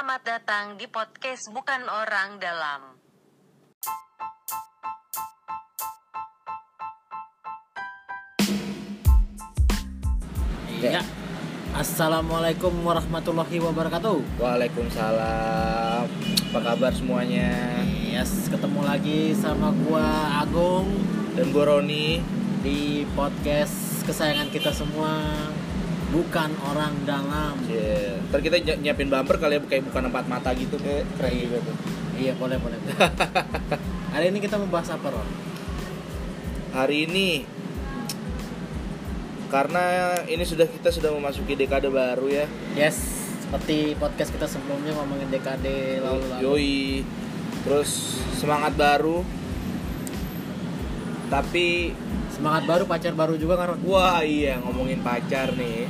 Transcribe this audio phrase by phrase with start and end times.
[0.00, 2.96] Selamat datang di podcast Bukan Orang Dalam.
[10.80, 11.04] Ya.
[11.76, 14.40] Assalamualaikum warahmatullahi wabarakatuh.
[14.40, 16.08] Waalaikumsalam.
[16.48, 17.84] Apa kabar semuanya?
[17.84, 20.88] Yes, ketemu lagi sama gua Agung
[21.36, 22.24] Dan gue Roni.
[22.64, 25.28] di podcast kesayangan kita semua.
[26.10, 27.54] Bukan orang dalam.
[27.70, 28.18] Yeah.
[28.30, 31.58] Ntar kita ny- nyiapin bumper kali ya kayak bukan empat mata gitu kayak keren juga
[31.62, 31.76] tuh.
[32.18, 32.78] Iya, boleh, boleh.
[34.14, 35.28] Hari ini kita membahas apa, Ron?
[36.74, 37.46] Hari ini
[39.50, 42.46] karena ini sudah kita sudah memasuki dekade baru ya.
[42.78, 42.96] Yes,
[43.42, 46.42] seperti podcast kita sebelumnya ngomongin dekade lalu-lalu.
[46.42, 46.82] Yoi.
[47.66, 49.26] Terus semangat baru.
[51.30, 51.94] Tapi
[52.40, 55.84] Semangat baru, pacar baru juga kan, wah iya ngomongin pacar nih.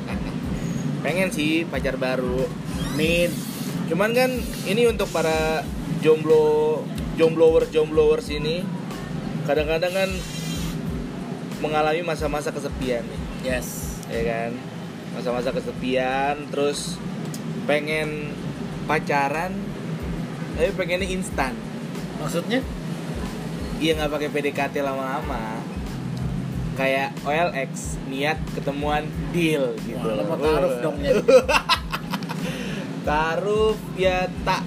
[1.04, 2.48] Pengen sih pacar baru.
[2.96, 3.28] Min.
[3.84, 4.32] Cuman kan
[4.64, 5.60] ini untuk para
[6.00, 6.80] jomblo
[7.20, 8.64] jomblowers jomblowers ini
[9.44, 10.10] kadang-kadang kan
[11.60, 13.20] mengalami masa-masa kesepian nih,
[13.52, 14.00] Yes.
[14.08, 14.56] ya kan?
[15.12, 16.96] Masa-masa kesepian terus
[17.68, 18.32] pengen
[18.88, 19.52] pacaran
[20.56, 21.52] tapi pengennya instan.
[22.24, 22.64] Maksudnya?
[23.82, 25.58] Iya nggak pakai PDKT lama-lama.
[26.78, 30.06] Kayak OLX niat ketemuan deal gitu.
[30.06, 30.38] Wah, loh.
[30.38, 31.12] taruh dong ya.
[33.02, 34.62] taruh ya tak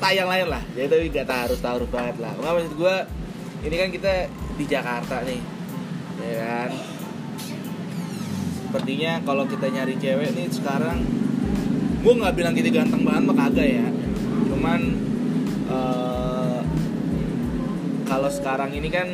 [0.00, 2.96] tak yang lain lah jadi tapi gak taruh taruh banget lah nggak maksud gue
[3.64, 4.12] ini kan kita
[4.56, 5.40] di Jakarta nih
[6.20, 6.70] ya kan
[8.64, 11.04] sepertinya kalau kita nyari cewek nih sekarang
[12.04, 13.86] gue nggak bilang kita ganteng banget mah kagak ya
[14.48, 14.80] cuman
[15.68, 16.33] eh,
[18.04, 19.08] kalau sekarang ini kan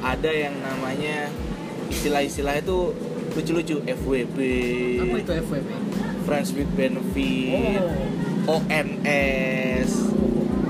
[0.00, 1.30] ada yang namanya
[1.88, 2.94] istilah-istilah itu
[3.32, 4.36] lucu-lucu FWB
[5.02, 5.70] Apa itu FWB?
[6.24, 7.78] Friends with Benefit,
[8.46, 8.58] Oh.
[8.58, 9.90] ONS,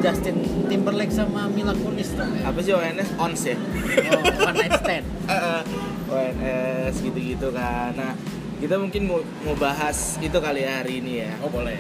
[0.01, 2.48] Justin Timberlake sama Mila Kunis dong ya?
[2.48, 3.09] apa sih ONS?
[3.17, 3.57] ONS ya?
[4.12, 5.05] Oh, one night stand.
[6.07, 7.92] ONS gitu-gitu kan.
[7.92, 8.13] Nah,
[8.57, 11.33] kita mungkin mau, mau bahas itu kali ya hari ini ya.
[11.41, 11.77] Oh boleh.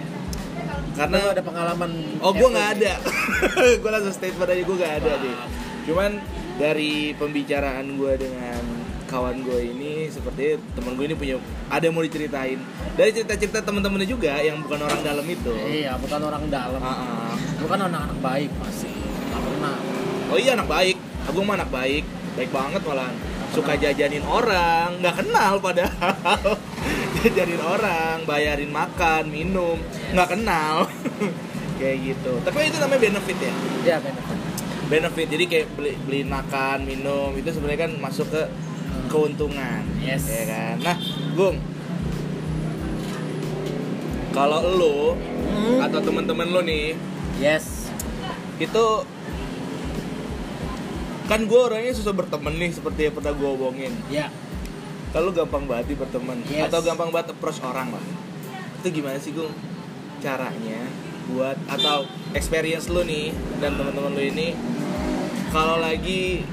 [0.96, 1.90] Karena ada pengalaman.
[2.24, 2.92] oh gue nggak ada,
[3.84, 5.36] gue langsung statement aja gue nggak ada deh.
[5.84, 6.10] Cuman
[6.56, 8.64] dari pembicaraan gue dengan
[9.06, 11.36] kawan gue ini seperti teman gue ini punya
[11.70, 12.58] ada yang mau diceritain
[12.98, 15.52] dari cerita-cerita teman-temannya juga yang bukan orang dalam itu.
[15.54, 16.80] Iya, bukan orang dalam.
[16.82, 17.32] Ah, ah.
[17.62, 18.92] Bukan anak-anak baik masih.
[19.30, 19.78] Pernah.
[20.32, 20.96] Oh iya anak baik,
[21.30, 22.04] aku mah anak baik,
[22.34, 23.12] baik banget malah.
[23.54, 26.58] Suka jajanin orang, nggak kenal padahal.
[27.24, 29.80] jajanin orang, bayarin makan, minum,
[30.12, 30.84] nggak kenal.
[31.80, 32.32] kayak gitu.
[32.40, 33.52] Tapi itu namanya benefit ya.
[33.84, 34.38] Iya, benefit.
[34.86, 35.26] Benefit.
[35.28, 38.42] Jadi kayak beli beliin makan, minum itu sebenarnya kan masuk ke
[39.08, 39.82] keuntungan.
[39.98, 40.24] Yes.
[40.24, 40.74] Ya kan.
[40.80, 40.96] Nah,
[41.34, 41.56] Gung.
[44.32, 45.16] Kalau lo
[45.46, 45.80] Hmm.
[45.80, 46.92] atau teman-teman lo nih
[47.40, 47.88] Yes.
[48.56, 48.84] itu
[51.26, 54.28] kan gue orangnya susah berteman nih seperti yang pernah gue omongin Ya.
[55.16, 56.68] Kalau gampang banget nih berteman Yes.
[56.68, 58.04] atau gampang banget approach orang lah
[58.76, 59.48] itu gimana sih gung?
[60.20, 60.84] Caranya
[61.26, 62.06] buat atau
[62.36, 64.52] experience lu nih dan teman-teman lu ini
[65.50, 66.44] kalau lagi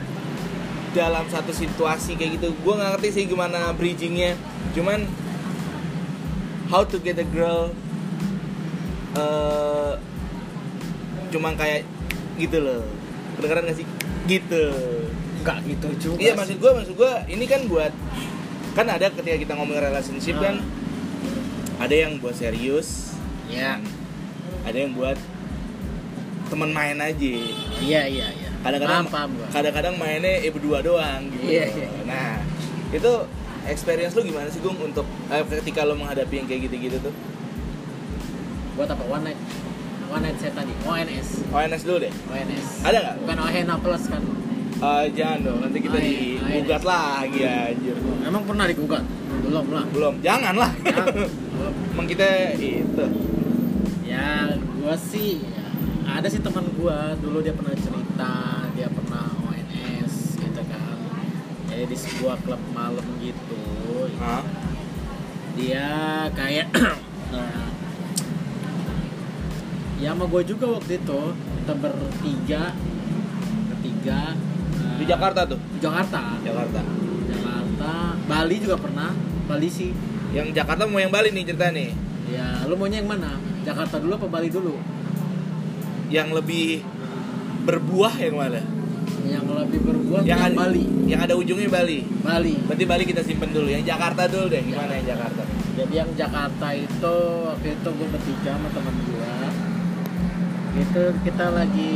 [0.95, 4.33] dalam satu situasi kayak gitu gue nggak ngerti sih gimana bridgingnya.
[4.73, 5.05] Cuman
[6.71, 7.69] how to get a girl
[9.13, 9.93] eh
[11.35, 11.85] cuman kayak
[12.41, 12.81] gitu loh.
[13.37, 13.87] Kedengeran gak sih?
[14.25, 14.65] Gitu.
[15.43, 16.17] Enggak gitu juga.
[16.23, 17.93] iya maksud gue maksud gue ini kan buat
[18.73, 20.57] kan ada ketika kita ngomongin relationship kan
[21.77, 23.13] ada yang buat serius
[23.45, 23.77] Ya.
[24.65, 25.13] ada yang buat
[26.47, 27.33] temen main aja
[27.77, 28.49] Iya, iya, iya.
[28.61, 29.05] kadang-kadang
[29.49, 31.87] kadang-kadang mainnya eh berdua doang gitu Iya, iya.
[32.03, 32.41] nah
[32.89, 33.11] itu
[33.63, 37.13] experience lu gimana sih gung untuk eh, ketika lo menghadapi yang kayak gitu-gitu tuh
[38.73, 39.05] Buat apa?
[39.05, 39.37] One night.
[40.09, 40.73] One night set tadi.
[40.81, 41.45] ONS.
[41.53, 42.81] ONS dulu deh ONS.
[42.81, 43.15] Ada nggak?
[43.21, 44.21] Bukan OHNA plus kan.
[44.83, 46.43] Eh, jangan dong nanti kita Oh, iya.
[46.43, 47.95] digugat lagi anjir.
[48.21, 49.03] Emang pernah digugat?
[49.39, 49.85] Belum lah.
[49.87, 50.13] belum.
[50.19, 50.53] Jangan.
[50.55, 51.03] Lah Ya,
[51.93, 52.27] emang kita
[52.57, 53.05] itu.
[54.03, 54.27] Ya
[54.75, 55.63] gua sih ya,
[56.11, 58.33] ada sih teman gua dulu dia pernah cerita
[58.73, 60.97] dia pernah ONS gitu kan.
[61.65, 63.63] Jadi di sebuah klub malam gitu.
[64.19, 64.43] Hah?
[65.53, 65.85] dia
[66.33, 66.65] kayak
[67.31, 67.69] nah,
[69.95, 72.63] ya sama gue juga waktu itu kita bertiga
[73.69, 74.21] bertiga.
[74.33, 74.52] eh,
[74.99, 75.59] di Jakarta tuh?
[75.59, 76.21] Di Jakarta.
[76.41, 76.81] Jakarta.
[77.29, 77.91] Jakarta.
[78.29, 79.09] Bali juga pernah.
[79.49, 79.91] Bali sih.
[80.33, 81.89] Yang Jakarta mau yang Bali nih cerita nih.
[82.33, 83.37] Ya lu maunya yang mana?
[83.61, 84.79] Jakarta dulu apa Bali dulu?
[86.09, 86.81] Yang lebih
[87.67, 88.61] berbuah yang mana?
[89.23, 90.85] Yang lebih berbuat yang yang, Bali.
[91.07, 92.03] yang ada ujungnya Bali.
[92.23, 92.55] Bali.
[92.65, 93.69] Berarti Bali kita simpen dulu.
[93.69, 94.61] Yang Jakarta dulu deh.
[94.63, 95.41] Gimana yang Jakarta?
[95.73, 97.15] Jadi yang Jakarta itu
[97.49, 99.33] waktu itu gue bertiga sama teman gue
[100.73, 101.93] itu kita lagi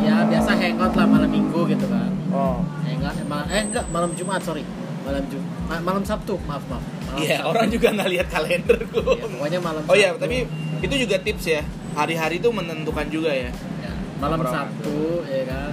[0.00, 2.10] ya biasa hangout lah malam minggu gitu kan.
[2.30, 2.60] Oh.
[2.80, 4.64] Hangout eh, mal- eh enggak malam Jumat sorry.
[5.00, 6.84] Malam Jum ma- malam Sabtu maaf maaf.
[7.06, 7.50] Malam iya Sabtu.
[7.50, 10.44] orang juga nggak lihat kalender Ya, gue pokoknya malam oh iya tapi
[10.80, 11.62] itu juga tips ya.
[11.90, 13.50] Hari-hari itu menentukan juga ya.
[13.80, 14.54] Ya, malam Nongkrong.
[14.54, 15.72] Sabtu ya kan.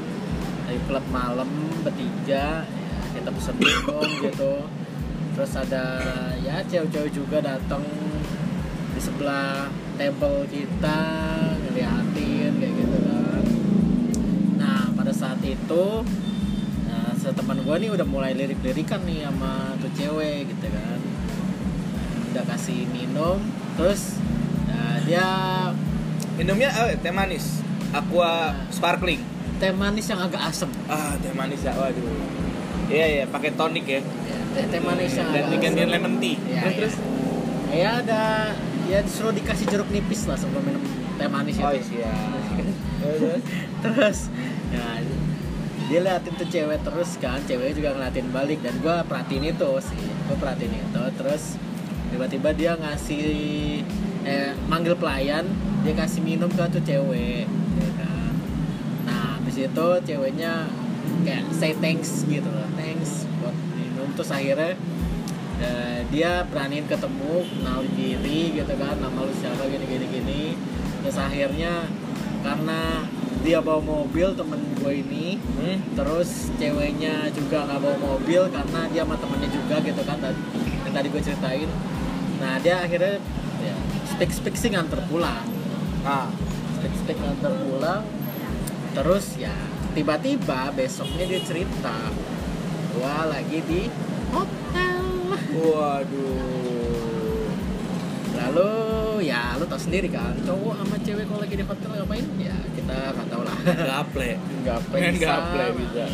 [0.63, 2.67] Dari klub malam bertiga ya,
[3.13, 4.53] kita pesen minum gitu.
[5.31, 5.83] Terus ada
[6.37, 7.83] ya cewek-cewek juga datang
[8.89, 10.99] di sebelah table kita
[11.61, 13.43] ngeliatin kayak gitu kan
[14.55, 15.85] nah pada saat itu
[16.87, 20.99] nah, seteman gue nih udah mulai lirik-lirikan nih sama tuh cewek gitu kan.
[22.31, 23.43] Udah kasih minum
[23.75, 24.15] terus
[24.71, 25.27] nah, dia
[26.39, 27.59] minumnya eh, teh manis.
[27.91, 29.19] Aqua sparkling.
[29.59, 30.71] Teh manis yang agak asem.
[30.87, 32.07] Ah teh manis ya waduh.
[32.87, 33.99] Iya iya pakai tonic ya.
[33.99, 36.39] Ya, teh teh manis yang dan digantiin lemon tea.
[36.47, 36.95] Ya, terus terus?
[37.67, 37.75] Ya.
[37.75, 38.23] ya ada
[38.87, 40.83] ya disuruh dikasih jeruk nipis lah sebelum minum
[41.19, 42.15] teh manis oh itu iya
[43.83, 44.31] terus
[44.73, 44.87] ya
[45.87, 50.03] dia liatin tuh cewek terus kan ceweknya juga ngeliatin balik dan gua perhatiin itu sih
[50.27, 51.55] gua perhatiin itu terus
[52.11, 53.27] tiba-tiba dia ngasih
[54.27, 55.47] eh manggil pelayan
[55.87, 57.47] dia kasih minum ke tuh cewek
[57.79, 58.33] ya kan.
[59.07, 60.67] Nah habis itu ceweknya
[61.23, 64.11] kayak say thanks gitu loh thanks buat minum.
[64.19, 64.75] Terus akhirnya
[65.63, 69.63] eh, dia beraniin ketemu kenal diri gitu kan nama lu siapa?
[69.71, 70.43] gini gini gini
[71.01, 71.87] terus akhirnya
[72.43, 73.07] karena
[73.47, 75.39] dia bawa mobil temen gue ini.
[75.39, 75.79] Hmm?
[75.95, 80.41] terus ceweknya juga nggak bawa mobil karena dia sama temennya juga gitu kan tadi
[80.83, 81.69] yang tadi gue ceritain.
[82.43, 83.23] Nah dia akhirnya
[83.63, 83.75] ya,
[84.11, 85.47] speak speak sih nganter pulang.
[86.03, 86.27] Ah.
[86.77, 88.03] Speak speak nganter pulang.
[88.91, 89.55] Terus ya
[89.95, 91.97] tiba-tiba besoknya dia cerita
[92.93, 93.81] gua lagi di
[94.29, 95.05] hotel.
[95.57, 97.49] Waduh.
[98.37, 98.73] Lalu
[99.19, 102.25] ya lu tau sendiri kan cowok sama cewek kalau lagi di hotel ngapain?
[102.37, 103.57] Ya kita nggak tahu lah.
[103.89, 104.29] Gaple.
[104.63, 105.25] Nggak Main bisa.
[105.25, 106.05] gaple bisa.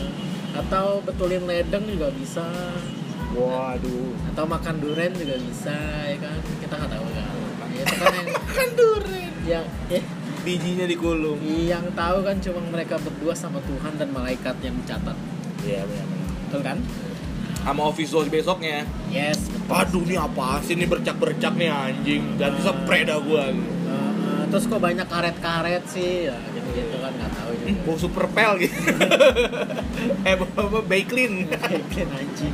[0.53, 2.45] atau betulin ledeng juga bisa.
[3.33, 4.13] Waduh.
[4.29, 6.37] Atau makan duren juga bisa ya kan?
[6.61, 7.35] Kita nggak tahu kan.
[7.73, 8.27] Ya, itu kan yang
[8.57, 9.31] kan duren.
[9.43, 10.03] Yang eh,
[10.41, 11.39] bijinya dikulung.
[11.41, 15.17] Yang tahu kan cuma mereka berdua sama Tuhan dan malaikat yang mencatat
[15.63, 16.07] iya benar
[16.43, 16.77] betul kan
[17.63, 18.83] sama office wash besoknya.
[19.07, 19.39] Yes.
[19.63, 19.71] Betul.
[19.73, 20.75] aduh ini apa sih?
[20.75, 22.23] Ini bercak-bercak nih anjing.
[22.35, 22.75] Ganti Ah.
[22.75, 23.47] spray dah gua.
[23.47, 23.55] Uh,
[23.87, 26.27] uh, terus kok banyak karet-karet sih?
[26.27, 28.77] Ya gitu gitu kan nggak tahu Hmm, juga bau super pel gitu.
[30.27, 32.53] Eh apa Baiklin Bikin anjing.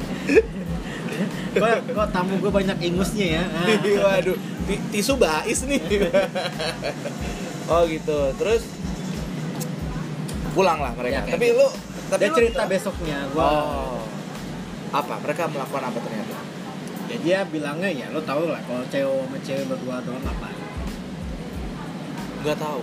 [1.51, 3.43] Kok, kok tamu gue banyak ingusnya ya.
[3.49, 3.65] Ah.
[4.05, 4.37] waduh.
[4.63, 5.81] Ti- tisu bais nih.
[7.67, 8.33] Oh gitu.
[8.35, 8.65] Terus?
[10.51, 11.21] Pulang lah mereka.
[11.21, 11.57] Ya, tapi gitu.
[11.57, 11.67] lu
[12.07, 14.01] tapi dia lu- cerita besoknya gua oh
[14.89, 15.13] apa?
[15.19, 16.35] Mereka melakukan apa ternyata?
[17.09, 20.49] Ya dia bilangnya ya lo tau lah kalau cewek sama cewek berdua doang apa.
[22.39, 22.81] Nggak tahu.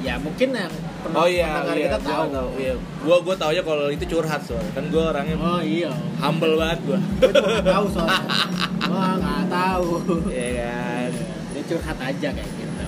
[0.00, 0.72] Ya mungkin yang
[1.04, 2.24] pen- oh iya pendengar iya kita gua tahu.
[2.32, 2.74] tahu iya.
[3.00, 4.72] Gua gua taunya kalau itu curhat soalnya.
[4.72, 5.92] Kan gua orangnya oh iya.
[6.20, 6.98] humble banget gua.
[7.20, 8.24] Gue juga nggak tahu soalnya.
[8.90, 9.90] Wah nggak tahu.
[10.28, 11.10] Iya kan?
[11.52, 12.84] Dia curhat aja kayak gitu.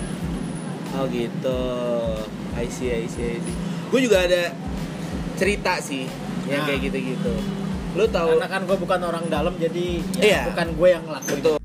[0.92, 1.60] Oh gitu.
[2.52, 3.56] I see, I see, I see.
[3.88, 4.52] Gue juga ada
[5.36, 6.04] cerita sih
[6.44, 6.68] yang Nah.
[6.68, 7.32] kayak gitu-gitu.
[7.92, 8.28] Lu tahu?
[8.34, 10.40] karena kan gue bukan orang dalam jadi ya Iya.
[10.48, 11.56] bukan gue yang ngelakuin Betul.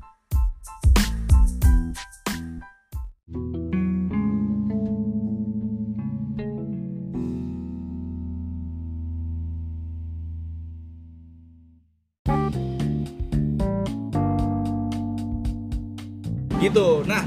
[16.58, 16.88] Gitu.
[17.06, 17.22] Nah,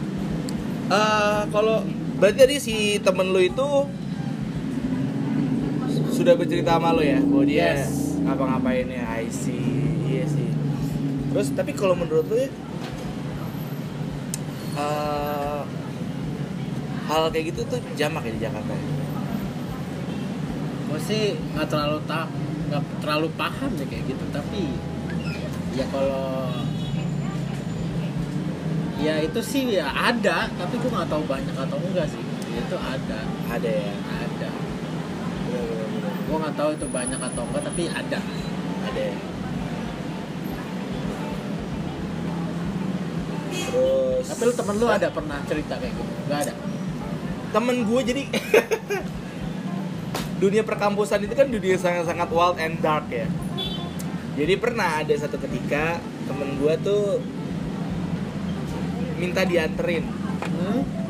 [0.92, 1.88] eh kalau
[2.20, 3.68] berarti tadi si temen lu itu
[6.12, 8.11] sudah bercerita sama lu ya bahwa dia Yes.
[8.22, 10.50] Ngapa-ngapain ya I see iya sih
[11.32, 12.50] terus tapi kalau menurut lu ya
[14.78, 15.62] eh,
[17.12, 18.86] hal kayak gitu tuh jamak ya di Jakarta ya?
[20.92, 22.28] gue sih nggak terlalu tak
[22.68, 24.76] nggak terlalu paham ya kayak gitu tapi
[25.72, 26.52] ya kalau
[29.00, 33.20] ya itu sih ya ada tapi gue nggak tahu banyak atau enggak sih itu ada
[33.48, 34.31] ada ya ada.
[36.32, 38.20] Gue nggak tahu itu banyak atau enggak tapi ada.
[38.88, 39.06] Ada.
[43.52, 46.12] Terus tapi lu temen lu ada pernah cerita kayak gitu?
[46.32, 46.54] Nggak ada?
[47.52, 48.24] Temen gue jadi
[50.48, 53.28] dunia perkampusan itu kan dunia sangat-sangat wild and dark ya.
[54.40, 56.00] Jadi pernah ada satu ketika
[56.32, 57.20] temen gue tuh
[59.20, 60.08] minta dianterin.
[60.42, 61.02] Hmm?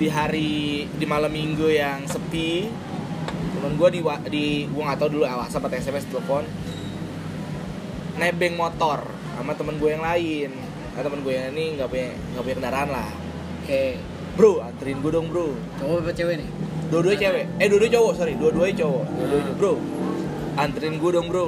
[0.00, 2.72] di hari di malam minggu yang sepi
[3.70, 4.00] temen gue di
[4.34, 6.42] di gue nggak tahu dulu WhatsApp atau SMS telepon.
[8.18, 9.06] Nebeng motor
[9.38, 10.50] sama temen gue yang lain.
[10.90, 13.10] Nah temen gue yang ini nggak punya nggak punya kendaraan lah.
[13.62, 13.94] Oke.
[14.34, 15.54] Bro anterin gue dong bro.
[15.78, 16.50] Cowok apa cewek nih?
[16.90, 17.44] Dua-duanya cewek.
[17.62, 18.34] Eh dua-duanya cowok sorry.
[18.34, 19.04] Dua-duanya cowok.
[19.06, 19.72] Dua-duanya bro.
[20.58, 21.46] Anterin gue dong bro.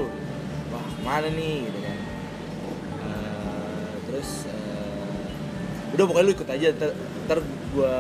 [0.71, 1.67] Wah mana nih?
[1.67, 1.99] Gitu kan.
[3.03, 6.69] Eh, terus eh, udah pokoknya lu ikut aja.
[6.71, 6.91] Ntar,
[7.27, 7.95] ntar gue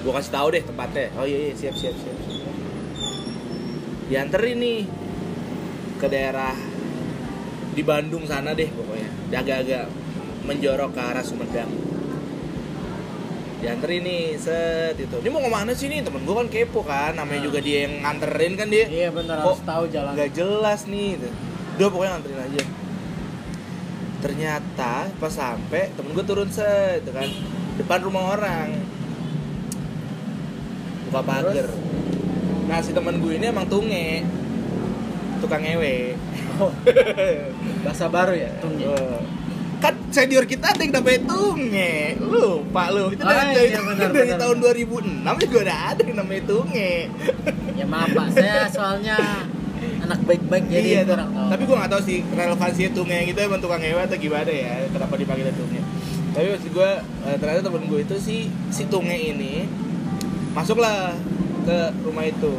[0.00, 1.12] gue kasih tahu deh tempatnya.
[1.20, 1.52] Oh iya iya.
[1.52, 2.37] Siap siap siap
[4.08, 4.80] dianterin nih
[5.98, 6.56] ke daerah
[7.72, 9.10] di Bandung sana deh pokoknya.
[9.30, 9.86] Agak-agak
[10.42, 11.68] menjorok ke arah Sumedang.
[13.58, 15.16] Dianterin nih set itu.
[15.18, 16.00] Ini mau ke mana sih nih?
[16.00, 17.46] Temen gue kan kepo kan namanya Nah.
[17.46, 18.86] juga dia yang nganterin kan dia.
[18.86, 20.12] Iya benar Kok harus tahu jalan.
[20.14, 21.28] nggak jelas nih gitu.
[21.78, 22.62] udah pokoknya nganterin aja.
[24.18, 27.28] Ternyata pas sampai temen gue turun set gitu kan.
[27.78, 28.74] Depan rumah orang.
[31.06, 31.66] Buka pagar
[32.68, 34.22] nah si temen gue ini emang tunge.
[35.38, 36.18] Tukang ewe
[36.58, 36.74] oh,
[37.86, 39.22] bahasa baru ya tunggu Oh.
[39.78, 42.18] kan senior kita ada yang namanya tunge.
[42.18, 43.14] Lupa lu.
[43.14, 44.74] Itu Oh, dari, iya, benar, dari benar, tahun benar.
[45.38, 46.90] 2006 juga udah ada yang namanya tunge.
[47.72, 48.26] Ya maaf pak.
[48.34, 49.16] Saya soalnya
[49.78, 51.46] anak baik-baik jadi iya, kurang tahu.
[51.48, 54.72] tapi gue gak tahu sih relevansinya tunge yang itu emang tukang ewe atau gimana ya
[54.90, 55.80] kenapa dipanggil tunge.
[56.34, 58.36] Tapi maksud gue eh, ternyata temen gue itu si
[58.68, 59.62] si tunge ini
[60.50, 61.14] masuklah
[61.68, 62.52] ke rumah itu.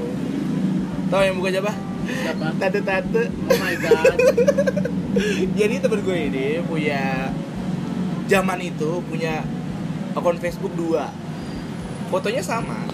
[1.10, 1.74] Tahu yang buka siapa?
[2.06, 2.46] Siapa?
[2.56, 4.16] Tante tante oh my god.
[5.60, 7.34] Jadi temen gue ini punya
[8.26, 9.42] zaman itu punya
[10.14, 11.10] akun Facebook dua.
[12.08, 12.86] Fotonya sama.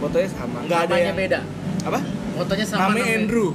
[0.00, 0.64] Fotonya sama.
[0.64, 1.40] Nggak ada yang beda?
[1.84, 2.00] Apa?
[2.32, 3.52] Fotonya sama namanya Andrew.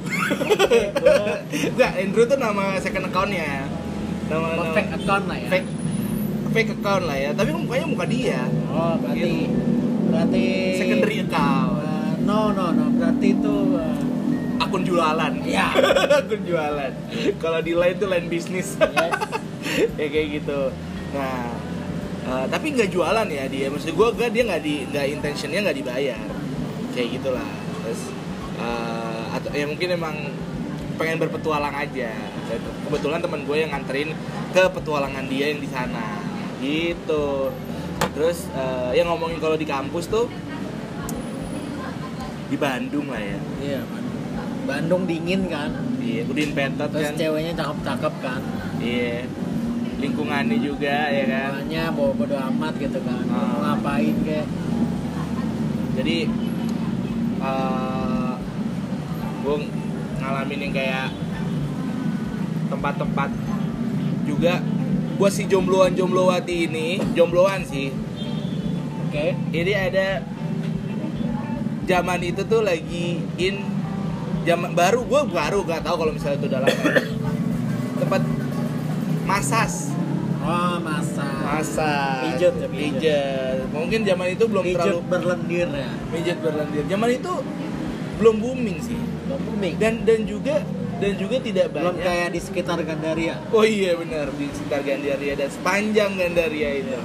[1.75, 3.65] Nggak Andrew tuh nama second accountnya.
[4.27, 5.49] Nama, Oh, nama fake account lah ya?
[5.49, 5.69] fake
[6.51, 7.29] fake account lah ya.
[7.33, 8.45] Tapi mukanya muka dia.
[8.67, 9.57] Oh berarti Gitu.
[10.07, 10.45] berarti
[10.77, 11.71] secondary account
[12.27, 12.85] no no no.
[12.91, 15.33] Berarti itu uh, akun jualan.
[15.47, 15.71] Ya
[16.19, 16.91] akun jualan.
[17.39, 18.75] Kalau di line tuh line bisnis.
[18.75, 19.11] Yes.
[19.99, 20.59] ya kayak gitu.
[21.15, 21.55] Nah
[22.27, 23.71] eh, tapi nggak jualan ya dia.
[23.71, 26.27] Maksud gue gak dia nggak di nggak intentionnya nggak dibayar.
[26.91, 27.49] Kayak gitulah.
[27.87, 28.01] Terus
[28.59, 30.15] eh, atau ya mungkin emang
[30.99, 32.11] pengen berpetualang aja.
[32.91, 34.11] Kebetulan teman gue yang nganterin
[34.51, 36.19] ke petualangan dia yang di sana.
[36.59, 37.55] Gitu.
[38.11, 40.27] Terus eh, yang ngomongin kalau di kampus tuh
[42.47, 43.39] di Bandung lah ya.
[43.59, 44.21] Iya Bandung.
[44.67, 45.71] Bandung dingin kan?
[45.99, 47.15] Di Udin Petot terus kan?
[47.19, 48.41] ceweknya cakep-cakep kan?
[48.79, 49.27] Iya.
[49.97, 51.49] Lingkungannya juga ya kan?
[51.59, 53.23] Makanya bawa bodo amat gitu kan?
[53.27, 54.47] Mau ngapain kayak
[55.97, 56.29] jadi
[57.41, 58.37] uh,
[59.41, 59.55] gue
[60.21, 61.07] ngalamin yang kayak
[62.69, 63.29] tempat-tempat
[64.29, 64.61] juga.
[65.17, 67.89] Buat si jombloan jomblowati ini jombloan sih.
[69.09, 69.33] Oke.
[69.49, 70.21] Ini ada
[71.87, 73.63] zaman itu tuh lagi in
[74.43, 76.83] zaman baru gue baru gak tahu kalau misalnya itu udah lama
[77.97, 78.21] tempat
[79.23, 79.73] masas
[80.39, 82.91] oh masa masas Pijet ya, pijet.
[82.99, 86.83] pijet mungkin zaman itu belum Pijet terlalu berlendir ya Pijat berlendir.
[86.87, 87.31] Zaman itu
[88.17, 88.99] belum booming sih.
[89.27, 90.63] belum booming Dan dan juga
[90.97, 92.05] dan juga tidak belum banyak.
[92.07, 96.95] kayak di sekitar Gandaria Oh iya benar di sekitar Gandaria dan sepanjang Gandaria itu.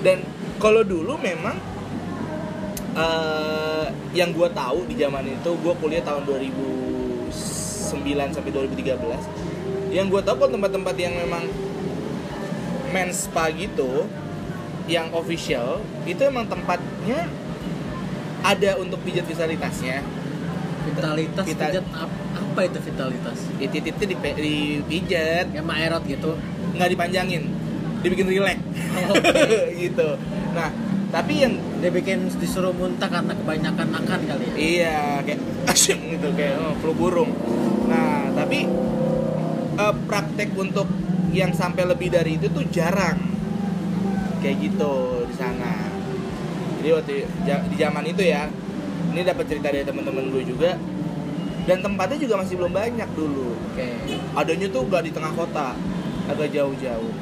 [0.00, 0.22] Dan
[0.56, 1.58] kalau dulu memang
[2.92, 7.32] eh, yang gue tahu di zaman itu gue kuliah tahun 2009
[8.34, 9.92] sampai 2013.
[9.92, 11.44] Yang gue tahu kalau tempat-tempat yang memang
[12.92, 14.04] men's spa gitu
[14.84, 17.24] yang official itu emang tempatnya
[18.42, 20.02] ada untuk pijat vitalitasnya.
[20.82, 23.38] Vitalitas Vita- pijat ap- apa itu vitalitas?
[23.56, 26.34] Di titiknya di, di pijat ya maerot gitu?
[26.74, 27.44] Nggak dipanjangin
[28.02, 28.58] dibikin rileks
[29.14, 29.30] Oke.
[29.86, 30.18] gitu.
[30.58, 30.68] Nah
[31.12, 34.54] tapi yang dia bikin disuruh muntah karena kebanyakan makan kali ya.
[34.56, 35.40] Iya kayak
[35.76, 37.36] asyik gitu kayak oh, flu burung.
[37.84, 38.64] Nah tapi
[39.76, 40.88] eh, praktek untuk
[41.36, 43.20] yang sampai lebih dari itu tuh jarang.
[44.40, 45.92] Kayak gitu di sana.
[46.80, 47.14] Jadi waktu
[47.68, 48.48] di zaman itu ya
[49.12, 50.80] ini dapat cerita dari teman-teman gue juga.
[51.62, 53.54] Dan tempatnya juga masih belum banyak dulu.
[53.54, 53.86] Oke.
[54.34, 55.76] Adanya tuh gak di tengah kota
[56.26, 57.12] agak jauh-jauh.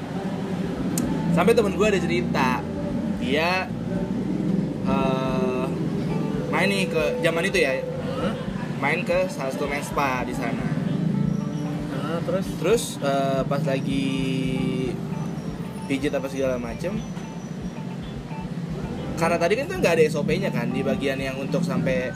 [1.34, 2.64] Sampai temen gue ada cerita
[3.20, 3.68] dia
[4.86, 5.66] eh,
[6.48, 7.72] main nih ke zaman itu ya.
[8.80, 10.66] Main ke salah satu main spa di sana.
[11.92, 12.46] Nah, terus?
[12.56, 14.08] Terus eh, pas lagi
[15.90, 16.94] pijit apa segala macem
[19.20, 22.08] karena tadi kan tuh nggak ada SOP-nya kan di bagian yang untuk sampai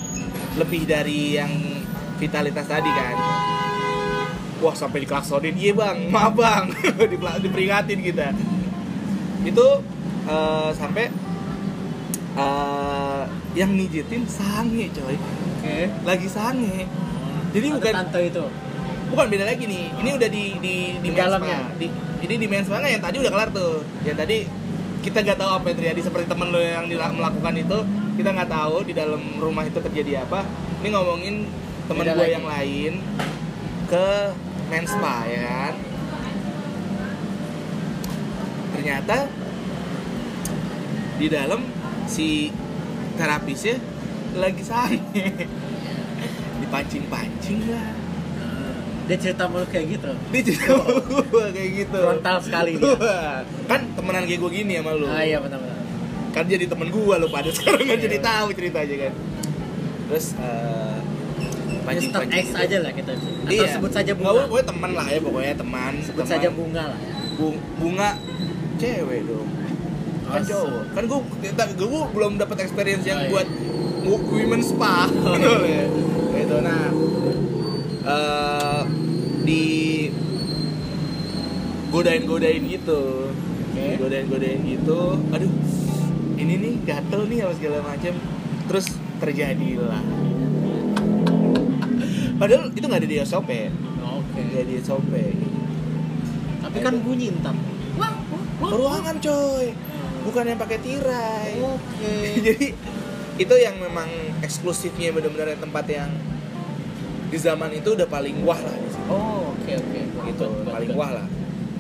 [0.57, 1.53] lebih dari yang
[2.17, 3.17] vitalitas tadi kan.
[4.65, 5.53] Wah sampai diklaksonin.
[5.53, 6.09] Iya bang.
[6.09, 6.73] Maaf bang.
[7.45, 8.33] Diperingatin kita.
[9.45, 9.85] Itu
[10.25, 11.13] eh, sampai
[12.35, 13.23] eh,
[13.55, 15.17] yang mijitin sange coy.
[15.17, 15.79] Oke.
[16.03, 16.87] Lagi sange.
[17.55, 18.45] Jadi Ada bukan tante itu?
[19.15, 19.85] Bukan beda lagi nih.
[20.03, 21.71] Ini udah di di di, Di dalamnya.
[21.79, 21.87] di
[22.25, 22.91] ini di mens nggak?
[22.91, 23.85] yang tadi udah kelar tuh.
[24.03, 24.39] Yang tadi
[25.05, 27.79] kita nggak tahu apa yang terjadi seperti temen lo yang melakukan itu
[28.17, 30.43] kita nggak tahu di dalam rumah itu terjadi apa.
[30.83, 31.35] Ini ngomongin
[31.85, 32.93] temen gue yang lain
[33.87, 34.07] ke
[34.73, 35.75] mens spa ya kan?
[38.75, 39.17] Ternyata
[41.15, 41.61] di dalam
[42.07, 42.53] si
[43.15, 43.77] terapisnya
[44.35, 45.01] lagi sange
[46.61, 47.89] dipancing-pancing lah
[49.05, 50.81] dia cerita mulu kayak gitu dia cerita
[51.29, 52.97] gua kayak gitu Frontal sekali dia.
[53.71, 55.77] Kan temenan kayak gue gini sama lu ah iya benar-benar
[56.33, 58.03] kan jadi temen gua lu pada sekarang kan Iya.
[58.03, 59.13] jadi tahu ceritanya kan
[60.05, 60.97] terus eh,
[61.85, 62.23] Mr.
[62.27, 62.59] X gitu.
[62.59, 63.69] aja lah kita atau Iya.
[63.71, 66.33] sebut saja Nggak, bunga pokoknya teman lah ya pokoknya teman sebut teman.
[66.33, 68.09] saja bunga lah ya Bu- bunga
[68.75, 69.49] cewek dong
[70.35, 71.21] kan cowok kan gue
[71.79, 73.31] gue belum dapat experience yang Oh, iya.
[73.31, 73.49] buat
[74.05, 75.07] wo- women spa.
[75.65, 75.87] Ya
[76.37, 76.91] gitu nah.
[78.05, 78.81] Eh,
[79.43, 79.65] di
[81.89, 83.31] godain godain gitu.
[83.31, 83.87] Oke.
[83.97, 85.01] godain godain gitu.
[85.31, 85.53] Aduh
[86.35, 88.15] ini nih gatel nih apa segala macam
[88.67, 88.87] terus
[89.17, 90.03] terjadilah.
[92.35, 93.51] Padahal itu nggak ada di SOP
[94.03, 94.39] oke.
[94.43, 95.13] Nggak ada di SOP
[96.65, 97.55] tapi kan bunyi entar
[98.59, 99.71] ruangan coy
[100.25, 101.61] bukan yang pakai tirai.
[101.61, 102.15] Oke.
[102.47, 102.67] Jadi
[103.35, 104.09] itu yang memang
[104.41, 106.11] eksklusifnya benar-benar tempat yang
[107.29, 108.75] di zaman itu udah paling wah lah.
[108.79, 109.07] Di situ.
[109.11, 110.01] oh oke oke.
[110.33, 111.27] Gitu paling wah lah.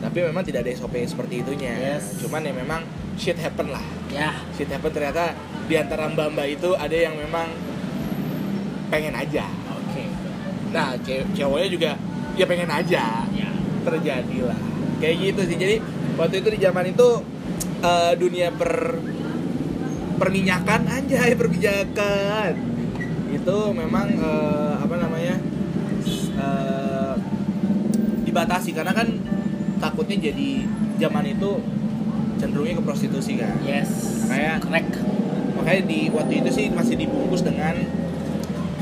[0.04, 1.72] Tapi memang tidak ada SOP seperti itunya.
[1.96, 2.20] Yes.
[2.20, 2.84] cuman ya memang
[3.16, 3.84] shit happen lah.
[4.12, 4.36] Ya.
[4.52, 5.32] Shit happen ternyata
[5.64, 7.48] di antara mbak-mbak itu ada yang memang
[8.92, 9.48] pengen aja.
[9.72, 10.04] Oke.
[10.74, 11.90] Nah ce- cowoknya juga
[12.36, 13.24] ya pengen aja.
[13.32, 13.48] Ya.
[13.86, 14.60] Terjadilah
[14.98, 15.56] kayak gitu sih.
[15.56, 15.76] Jadi
[16.18, 17.08] waktu itu di zaman itu
[17.84, 18.96] eh, dunia per
[20.14, 22.52] perminyakan anjay perminyakan.
[23.34, 25.36] Itu memang eh, apa namanya
[26.38, 27.14] eh,
[28.24, 28.70] dibatasi.
[28.72, 29.08] Karena kan
[29.82, 30.64] takutnya jadi
[30.96, 31.60] zaman itu
[32.40, 33.52] cenderungnya ke prostitusi kan?
[33.66, 34.24] Yes.
[34.30, 34.88] Kayak- crack
[35.54, 37.74] makanya di waktu itu sih masih dibungkus dengan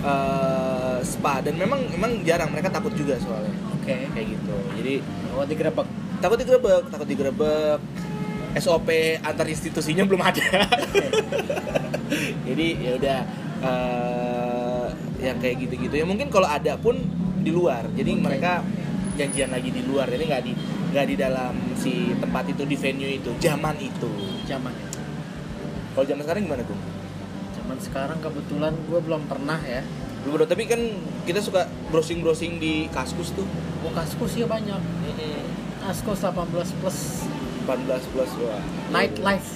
[0.05, 1.41] eh, spa.
[1.43, 2.53] Dan memang memang jarang.
[2.53, 3.57] Mereka takut juga soalnya.
[3.75, 4.07] Oke.
[4.15, 4.57] Kayak gitu.
[4.79, 4.95] Jadi
[5.33, 5.89] oh digerebek.
[6.23, 7.81] Takut digerebek takut digerebek
[8.59, 8.89] SOP
[9.23, 10.43] antar institusinya belum ada.
[12.49, 13.19] Jadi ya udah
[13.65, 14.87] eh,
[15.25, 15.95] yang kayak gitu-gitu.
[16.03, 17.01] Ya mungkin kalau ada pun
[17.41, 17.89] di luar.
[17.97, 18.21] Jadi Oke.
[18.21, 18.61] mereka
[19.17, 20.09] janjian lagi di luar.
[20.09, 20.53] Jadi nggak di
[20.93, 23.31] nggak di dalam si tempat itu di venue itu.
[23.41, 24.11] Zaman itu.
[24.45, 24.73] Zaman.
[25.93, 26.79] Kalau zaman sekarang gimana tuh
[27.63, 29.81] zaman sekarang kebetulan gue belum pernah ya.
[30.27, 30.83] Belum ada tapi kan
[31.25, 33.47] kita suka browsing browsing di kaskus tuh.
[33.81, 34.83] Gue kaskus ya banyak.
[35.87, 36.99] Kaskus 18 plus
[37.65, 39.49] 18 plus wah nightlife.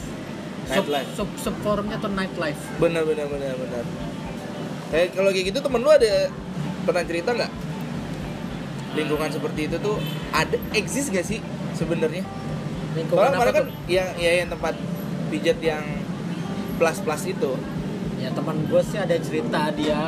[0.66, 1.09] Sub, Nightlife.
[1.14, 2.59] sub, sub forumnya tuh nightlife.
[2.77, 3.85] Benar benar benar benar.
[4.90, 6.31] Kayak kalau kayak gitu temen lu ada
[6.83, 7.53] pernah cerita nggak?
[8.97, 9.97] Lingkungan seperti itu tuh
[10.33, 11.38] ada eksis gak sih
[11.73, 12.25] sebenarnya?
[12.97, 13.75] Lingkungan Soalnya kan tuh?
[13.87, 14.75] yang ya yang tempat
[15.29, 15.85] pijat yang
[16.79, 17.53] plus plus itu.
[18.16, 20.01] Ya teman gue sih ada cerita dia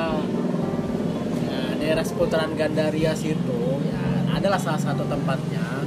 [1.45, 4.01] ya, daerah seputaran Gandaria situ ya
[4.33, 5.61] adalah salah satu tempatnya.
[5.61, 5.78] Eh,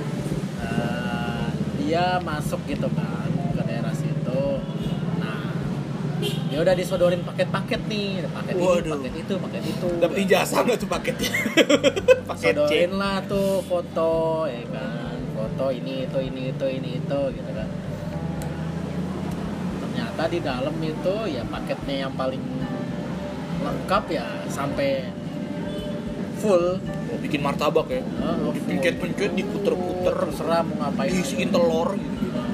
[1.91, 4.43] dia masuk gitu kan ke daerah situ.
[5.19, 5.43] Nah
[6.23, 8.91] dia udah disodorin paket-paket nih paket ini Waduh.
[8.95, 9.89] paket itu paket itu.
[9.99, 11.31] Dapet ijazah nggak tuh paketnya?
[12.31, 15.19] Paket sodorin lah tuh foto ya kan.
[15.35, 17.67] Foto ini itu ini itu ini itu gitu kan.
[19.83, 22.45] Ternyata di dalam itu ya paketnya yang paling
[23.67, 25.11] lengkap ya sampai
[26.41, 26.65] full.
[26.81, 28.01] Mau bikin martabak ya.
[28.01, 28.53] Eh, full.
[28.57, 30.13] dipencet pencet diputer-puter.
[30.17, 31.13] Terserah mau ngapain.
[31.13, 31.93] Diisiin telur.
[31.93, 32.49] Gitu Nah,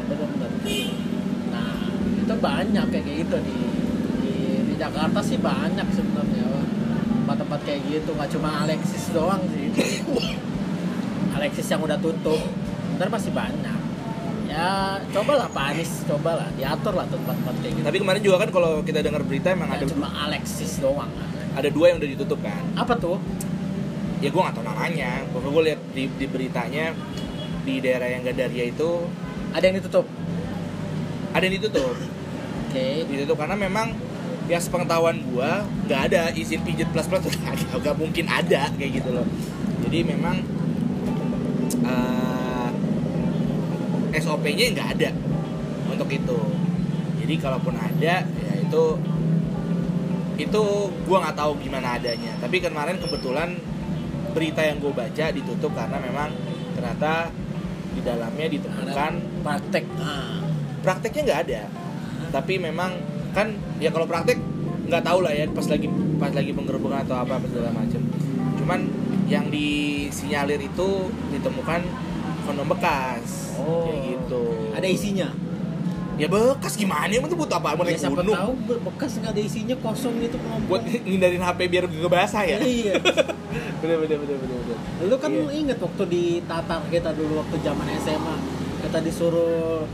[1.56, 1.71] nah
[2.19, 3.60] itu banyak kayak gitu di,
[4.19, 4.36] di
[4.67, 6.47] di Jakarta sih banyak sebenarnya.
[7.23, 9.71] Tempat-tempat kayak gitu nggak cuma Alexis doang sih.
[11.38, 12.41] Alexis yang udah tutup
[12.97, 13.80] ntar masih banyak.
[14.47, 16.50] Ya cobalah Pak Anies cobalah.
[16.58, 17.86] Diatur lah tempat-tempat kayak gitu.
[17.86, 21.12] Tapi kemarin juga kan kalau kita dengar berita emang Nggak ada cuma Alexis doang.
[21.54, 22.63] Ada dua yang udah ditutup kan?
[22.73, 23.17] Apa tuh
[24.28, 25.24] ya gue gak tau namanya.
[25.32, 26.92] Pokoknya gue lihat di, di beritanya
[27.63, 29.08] di daerah yang Gandaria itu
[29.56, 30.06] ada yang ditutup?
[31.32, 31.96] Ada yang ditutup.
[32.68, 32.88] Oke.
[33.08, 33.96] Ditutup karena memang
[34.52, 35.52] yang sepengetahuan gue
[35.88, 37.24] nggak ada izin pijat plus plus.
[37.80, 39.28] Nggak mungkin ada kayak gitu loh.
[39.88, 40.44] Jadi memang
[41.88, 42.70] eh,
[44.20, 45.10] SOP-nya nggak ada
[45.88, 46.40] untuk itu.
[47.24, 48.84] Jadi kalaupun ada ya itu
[50.38, 52.36] itu gue nggak tahu gimana adanya.
[52.40, 53.60] Tapi kemarin kebetulan
[54.38, 56.30] berita yang gue baca ditutup karena memang
[56.71, 57.34] ternyata
[57.89, 60.45] di dalamnya ditemukan praktek ah.
[60.80, 61.62] prakteknya nggak ada
[62.30, 62.93] tapi memang
[63.34, 64.38] kan ya kalau praktek
[64.86, 68.02] nggak tahu lah ya pas lagi pas lagi penggerbekan atau apa apa segala macam
[68.56, 68.80] cuman
[69.26, 70.89] yang disinyalir itu
[71.32, 71.82] ditemukan
[72.43, 74.78] kondom bekas kayak gitu Oh.
[74.78, 75.28] Ada isinya.
[76.13, 79.12] ya bekas gimana emang tuh butuh apa mau Ya, naik siapa gunung tahu be- bekas
[79.17, 80.65] nggak ada isinya kosong gitu kelompok.
[80.67, 82.93] buat ngindarin HP biar gak basah ya Iya.
[83.78, 84.78] bener bener bener bener, bener.
[85.04, 85.48] Lu kan Iya.
[85.54, 88.36] inget waktu di Tatar kita dulu waktu zaman SMA
[88.84, 89.88] kita disuruh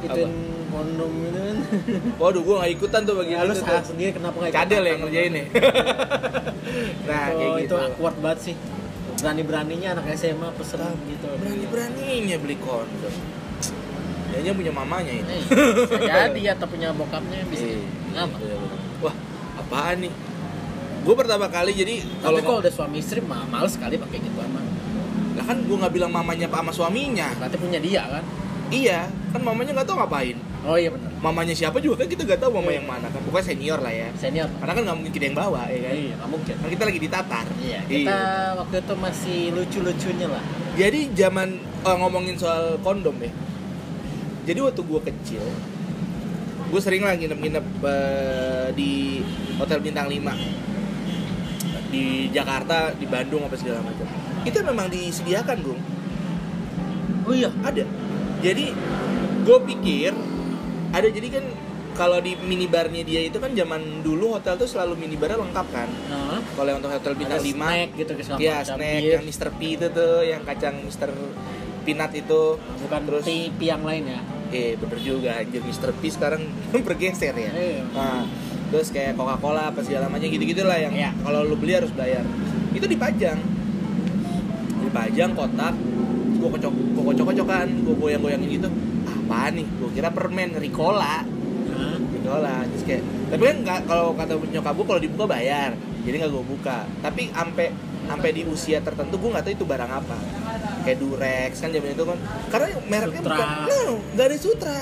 [0.00, 0.32] ituin
[0.70, 1.56] kondom gitu kan.
[2.22, 3.90] waduh gua gak ikutan tuh bagian Ya, lu salah tuh.
[3.90, 5.46] sendiri kenapa nggak ikut cadel yang ngerjain nih
[7.08, 8.54] nah itu, kayak gitu itu awkward banget sih.
[9.20, 11.28] Berani-beraninya anak SMA pesen gitu.
[11.36, 13.14] berani beraninya beli kondom
[14.30, 17.66] Kayaknya punya mamanya itu Eh, jadi atau punya bokapnya bisa.
[18.06, 18.36] Kenapa?
[18.38, 18.58] bener.
[19.02, 19.14] Wah,
[19.58, 20.12] apaan nih?
[21.00, 24.38] Gue pertama kali jadi Tapi kalau kalau udah suami istri mah males sekali pakai gitu
[24.38, 24.64] aman.
[25.36, 27.28] Lah kan gue nggak bilang mamanya apa sama suaminya.
[27.40, 28.24] Berarti punya dia kan?
[28.70, 30.36] Iya, kan mamanya nggak tahu ngapain.
[30.60, 31.08] Oh iya benar.
[31.18, 32.76] Mamanya siapa juga kan kita nggak tahu mama Iya.
[32.78, 33.20] yang mana kan.
[33.24, 34.08] Pokoknya senior lah ya.
[34.14, 34.46] Senior.
[34.60, 35.94] Karena kan nggak mungkin kita yang bawa ya kan.
[35.96, 36.54] Iya, nggak mungkin.
[36.54, 37.46] Kan kita lagi ditatar.
[37.58, 38.18] Iya, kita
[38.60, 40.44] waktu itu masih lucu-lucunya lah.
[40.76, 43.32] Jadi zaman eh, ngomongin soal kondom ya.
[44.44, 45.44] Jadi waktu gue kecil,
[46.68, 48.90] gue sering lah nginep-nginep eh, di
[49.56, 50.20] hotel bintang 5
[51.90, 54.06] di Jakarta, di Bandung apa segala macam.
[54.42, 55.80] Itu memang disediakan, Gung.
[57.26, 57.84] Oh iya, Ada.
[58.40, 58.72] Jadi
[59.40, 60.12] gue pikir
[60.90, 61.44] ada jadi kan
[61.92, 65.88] kalau di minibarnya dia itu kan zaman dulu hotel tuh selalu minibarnya lengkap kan.
[66.08, 69.48] nah, Kalau yang untuk hotel bintang ada 5 snack gitu ke Iya, snack yang Mr.
[69.52, 71.12] P itu tuh, yang kacang Mr.
[71.80, 74.20] Peanut itu bukan terus TV yang lain ya.
[74.50, 75.94] eh bener juga anjir Mr.
[75.94, 76.42] P sekarang
[76.88, 77.52] bergeser ya.
[77.52, 77.82] Iya.
[77.92, 78.24] Nah,
[78.70, 81.10] terus kayak Coca-Cola apa segala macam gitu-gitu lah yang Iya.
[81.20, 82.22] kalau lu beli harus bayar.
[82.70, 83.38] Itu dipajang.
[84.80, 85.74] Dipajang kotak,
[86.38, 88.68] gua kocok gua kocok-kocokan, gua goyang-goyangin gitu.
[89.04, 89.66] Apa nih?
[89.78, 91.22] Gua kira permen Ricola.
[91.70, 92.56] Nah, Ricola.
[92.66, 95.74] Terus kayak tapi kan nggak kalau kata nyokap gua kalau dibuka bayar.
[96.02, 96.78] Jadi nggak gua buka.
[97.02, 97.66] Tapi sampai
[98.06, 100.16] sampai di usia tertentu gua nggak tahu itu barang apa.
[100.80, 102.18] Kayak Durex kan zaman itu kan.
[102.48, 103.34] Karena mereknya Sutra.
[103.36, 103.48] bukan.
[103.68, 103.80] No,
[104.16, 104.76] nggak ada Sutra.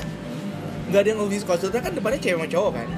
[0.88, 2.88] Nggak ada yang obvious kalau Sutra kan depannya cewek sama cowok kan.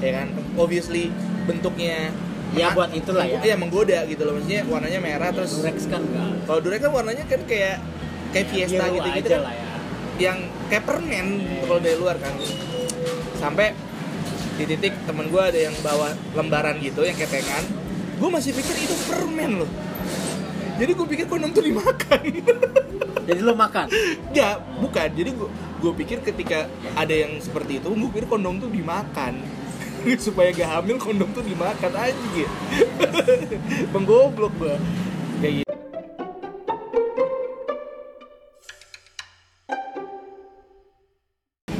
[0.00, 0.28] Ya kan?
[0.56, 1.12] Obviously
[1.44, 2.10] bentuknya
[2.50, 3.38] Ya, buat itulah ya.
[3.38, 6.50] Iya menggoda gitu loh maksudnya warnanya merah terus Durex kan enggak.
[6.50, 7.78] kalau Durex kan warnanya kan kayak
[8.34, 9.76] kayak Fiesta Biru gitu-gitu aja kan ya.
[10.18, 11.26] yang kayak permen
[11.62, 12.34] kalau dari luar kan
[13.38, 13.70] sampai
[14.58, 17.64] di titik temen gue ada yang bawa lembaran gitu yang ketengan
[18.18, 19.70] gue masih pikir itu permen loh
[20.74, 22.22] jadi gue pikir kondom tuh dimakan
[23.30, 23.86] Jadi lo makan.
[24.34, 26.66] ya bukan jadi gue gue pikir ketika
[26.98, 29.38] ada yang seperti itu gue pikir kondom tuh dimakan
[30.26, 32.54] supaya gak hamil kondom tuh dimakan aja gitu
[33.92, 34.76] menggoblok gue
[35.40, 35.74] kayak gitu.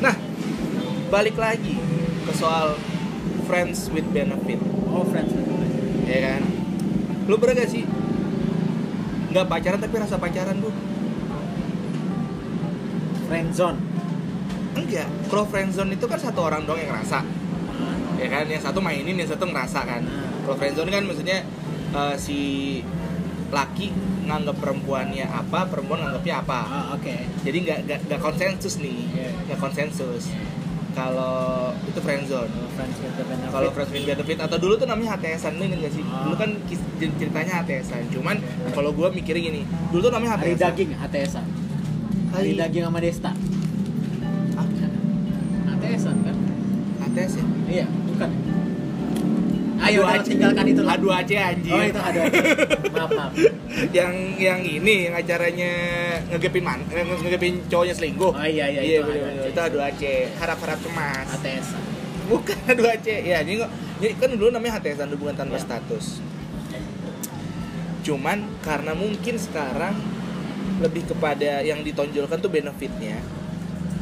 [0.00, 0.16] Nah
[1.12, 1.76] balik lagi
[2.24, 2.76] ke soal
[3.44, 4.60] friends with benefit.
[4.90, 5.34] Oh, friends.
[6.06, 6.42] ya kan?
[7.26, 7.84] Lu pernah gak sih?
[9.30, 10.70] Nggak pacaran tapi rasa pacaran bu?
[13.30, 13.78] Friend zone.
[14.74, 15.06] enggak.
[15.30, 17.39] Kalau friendzone itu kan satu orang doang yang ngerasa
[18.20, 20.02] ya kan yang satu mainin yang satu ngerasa kan
[20.42, 21.38] kalau friendzone kan maksudnya
[21.90, 22.38] eh, si
[23.50, 23.90] laki
[24.22, 27.14] nganggap perempuannya apa perempuan nganggapnya apa Ah, oke.
[27.40, 29.30] jadi nggak nggak konsensus nih Iya.
[29.44, 30.30] nggak konsensus
[30.90, 34.38] kalau itu friendzone Kalau friends with benefit.
[34.38, 36.22] atau dulu tuh namanya HTSan lu inget gak sih Ah.
[36.22, 36.50] dulu kan
[37.16, 38.36] ceritanya HTSan cuman
[38.70, 41.46] kalau gua mikirnya gini dulu tuh namanya hari HTSan daging HTSan.
[42.30, 43.32] Hari Hari- daging sama Desta.
[45.72, 46.36] HTSan kan?
[47.02, 47.86] HTS ya Iya,
[48.20, 48.30] bukan.
[49.80, 50.92] Ayo kita tinggalkan itu lah.
[50.92, 52.20] H2AC anjing Oh itu ada.
[52.92, 53.32] maaf maaf.
[53.90, 55.72] yang yang ini yang acaranya
[56.28, 59.24] ngegepin man eh, nge- ngegepin cowoknya selingkuh Oh iya iya iya itu ada.
[59.24, 59.44] bener.
[59.48, 60.02] itu H2AC
[60.36, 61.80] harap-harap cemas HTSan.
[62.28, 65.64] bukan H2AC ya ini kok ini kan dulu namanya HTS hubungan tanpa Iya.
[65.64, 66.06] status
[68.00, 69.96] cuman karena mungkin sekarang
[70.78, 73.20] lebih kepada yang ditonjolkan tuh benefitnya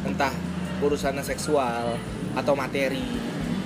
[0.01, 0.31] entah
[0.79, 1.99] urusannya seksual
[2.33, 3.03] atau materi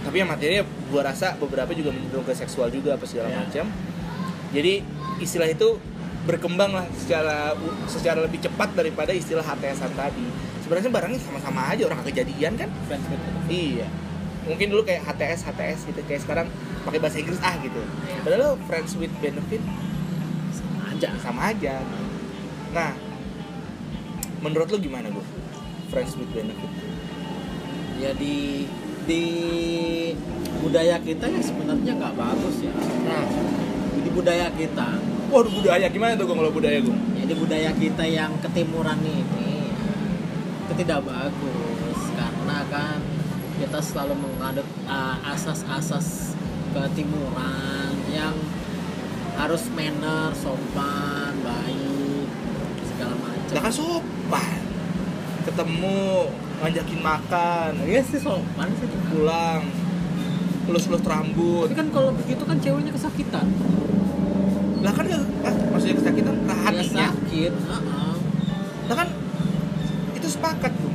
[0.03, 3.37] tapi yang materinya gua rasa beberapa juga mencenderung ke seksual juga apa segala Iya.
[3.41, 3.65] macam
[4.51, 4.73] jadi
[5.17, 5.79] istilah itu
[6.23, 7.51] berkembang lah secara
[7.85, 10.23] secara lebih cepat daripada istilah HTSan tadi
[10.59, 13.51] sebenarnya barangnya sama-sama aja orang kejadian kan Friends with benefit.
[13.51, 13.87] Iya.
[14.43, 16.47] Mungkin dulu kayak HTS HTS gitu kayak sekarang
[16.83, 17.79] pakai bahasa Inggris ah gitu.
[18.21, 19.63] Padahal friends with benefit
[20.51, 21.07] Sama aja.
[21.17, 21.75] sama aja.
[22.71, 22.91] Nah,
[24.39, 25.23] menurut lu gimana, Bu?
[25.87, 26.71] Friends with benefit.
[27.97, 28.67] Ya di
[29.03, 29.25] di
[30.63, 32.73] budaya kita ya sebenarnya nggak bagus ya.
[33.03, 33.25] Nah,
[34.03, 34.99] Di budaya kita,
[35.31, 36.99] waduh budaya gimana tuh kalau budaya, Gung?
[37.15, 39.71] ya di budaya kita yang ketimuran ini
[40.63, 42.99] itu tidak bagus karena kan
[43.63, 46.35] kita selalu mengadut uh, asas-asas
[46.75, 48.35] ketimuran yang
[49.39, 52.27] harus manner sopan baik
[52.91, 54.59] segala macam Lah kan sopan.
[55.43, 56.27] Ketemu
[56.63, 59.67] ngajakin makan, iya sih sopan sih pulang.
[60.63, 61.67] Lus-lus rambut.
[61.67, 63.43] tapi kan kalau begitu kan ceweknya kesakitan
[64.79, 68.13] Lah kan ah, maksudnya kesakitan lah ya sakit heeh.
[68.87, 69.09] Lah kan
[70.15, 70.93] itu sepakat tuh.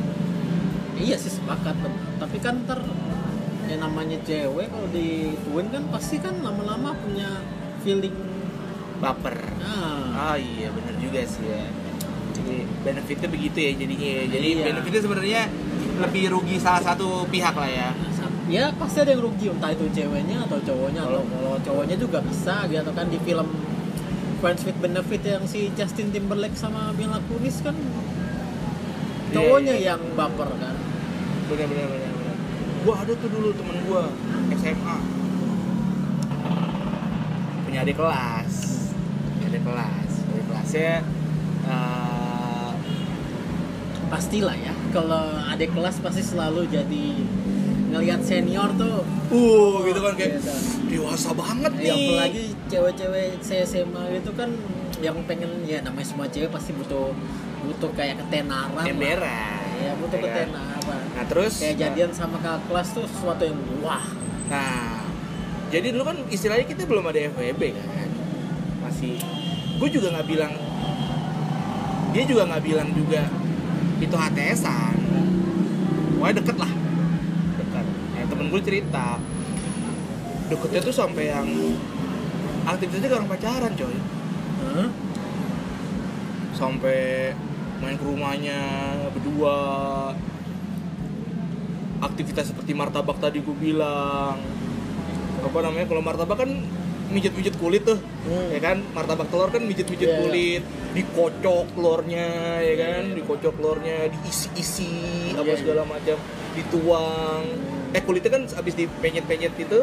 [0.97, 1.77] iya sih sepakat
[2.17, 2.81] tapi kan ntar
[3.69, 7.45] yang namanya cewek kalau dituin kan pasti kan lama-lama punya
[7.85, 8.17] feeling
[9.05, 9.37] Baper.
[9.63, 11.69] ah Ah iya bener juga sih ya.
[12.39, 14.23] Jadi benefitnya begitu ya jadinya ya.
[14.29, 14.65] Jadi Iya.
[14.67, 15.43] benefitnya sebenarnya
[15.99, 17.91] lebih rugi salah satu pihak lah ya.
[18.49, 22.65] ya pasti ada yang rugi entah itu ceweknya atau cowoknya Kalau- kalau cowoknya juga bisa
[22.65, 23.45] gitu kan di film
[24.39, 27.77] Friends with Benefit yang si Justin Timberlake sama Mila Kunis kan
[29.29, 29.89] cowoknya Iya, iya.
[29.93, 30.75] yang baper kan
[31.45, 32.13] Bener bener bener.
[32.81, 34.09] Gua ada tuh dulu temen gua
[34.55, 34.97] SMA
[37.65, 38.53] punya adik kelas,
[39.45, 40.93] adik kelas, adik kelasnya
[41.67, 41.98] eh,
[44.09, 47.05] pastilah ya kalau adik kelas pasti selalu jadi
[47.89, 50.55] ngelihat senior tuh uh gitu kan kayak Beda.
[50.89, 51.89] dewasa banget nih.
[51.89, 54.51] ya, apalagi cewek-cewek saya SMA itu kan
[55.01, 57.13] yang pengen ya namanya semua cewek pasti butuh
[57.65, 58.85] butuh kayak ketenaran lah.
[58.85, 59.65] emberan.
[59.77, 60.49] ya butuh ya kan?
[60.49, 64.05] ketenaran Nah terus kayak jadian sama kakak kelas tuh sesuatu yang wah
[64.49, 65.05] Nah,
[65.69, 68.09] jadi dulu kan istilahnya kita belum ada FWB kan,
[68.81, 69.21] masih.
[69.77, 70.53] Gue juga nggak bilang,
[72.17, 73.29] dia juga nggak bilang juga
[74.09, 74.97] itu HTSan.
[76.17, 76.73] Pokoknya deket lah,
[77.61, 77.87] dekat.
[77.87, 79.07] Nah, temen gue cerita,
[80.49, 81.49] deketnya tuh sampai yang
[82.65, 83.97] aktivitasnya kayak orang pacaran coy,
[84.65, 84.89] Hah?
[86.57, 87.33] sampai
[87.79, 88.61] main ke rumahnya
[89.15, 89.59] berdua.
[91.99, 94.39] Aktivitas seperti martabak tadi gue bilang,
[95.39, 96.51] apa namanya kalau martabak kan
[97.09, 98.49] mijet-mijet kulit tuh Hmm.
[98.51, 98.77] ya kan?
[98.93, 100.21] Martabak telur kan mijet-mijet Iya, iya.
[100.21, 103.03] kulit dikocok telurnya ya kan?
[103.13, 104.93] dikocok telurnya diisi-isi
[105.33, 106.17] apa Iya, segala macam
[106.53, 107.43] dituang.
[107.89, 109.79] Eh kulitnya kan habis dipenyet-penyet itu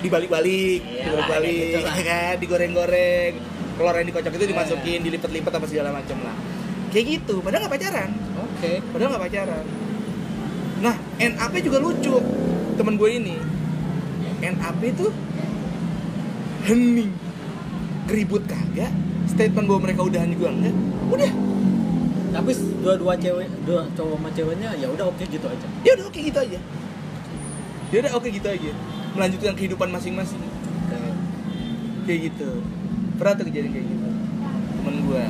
[0.00, 1.94] dibalik-balik Iya, dibalik-balik gitu lah.
[1.98, 2.34] ya kan?
[2.38, 3.32] Digoreng-goreng.
[3.74, 6.36] Telur yang dikocok itu dimasukin dilipat-lipat apa segala macam lah.
[6.88, 8.10] Kayak gitu padahal nggak pacaran.
[8.40, 8.72] Oke.
[8.86, 9.64] Padahal nggak pacaran.
[10.80, 12.14] Nah NAP juga lucu
[12.74, 13.36] temen gue ini.
[14.40, 15.06] NAP itu
[16.70, 17.10] hening.
[18.06, 18.94] Keribut kagak?
[19.26, 20.74] Statement bahwa mereka udahan juga enggak?
[21.10, 21.32] Udah.
[22.30, 22.50] Tapi
[22.86, 25.66] dua-dua cewek dua cowok sama ceweknya ya udah oke gitu aja.
[25.82, 26.58] Ya udah oke gitu aja.
[27.90, 28.70] Ya udah oke gitu aja.
[29.18, 30.38] Melanjutkan kehidupan masing-masing.
[32.06, 32.62] Kayak gitu.
[33.18, 34.08] Pernah tuh kejadian kayak gitu?
[34.80, 35.24] Temen gue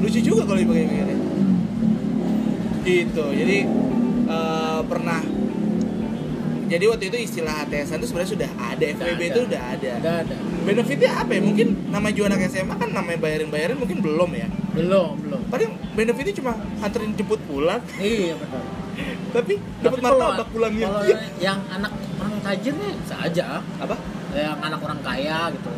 [0.00, 1.18] lucu juga kalau dipakai mikirnya
[2.80, 3.24] gitu.
[3.30, 3.58] Jadi
[4.26, 5.20] eh, pernah
[6.70, 9.26] jadi waktu itu istilah HTSan itu sebenarnya sudah ada FWB ada.
[9.26, 9.90] itu udah ada.
[9.98, 10.34] Udah ada.
[10.62, 11.40] Benefitnya apa ya?
[11.42, 14.46] Mungkin nama jual anak SMA kan namanya bayarin bayarin mungkin belum ya?
[14.70, 15.40] Belum belum.
[15.50, 17.82] Paling benefitnya cuma anterin jemput pulang.
[17.98, 18.64] Iya benar
[19.34, 21.16] tapi dapat martabak pulangnya kalau Iya.
[21.40, 23.46] yang anak orang tajir nih bisa aja.
[23.78, 23.96] Apa?
[24.30, 25.70] Yang anak orang kaya gitu.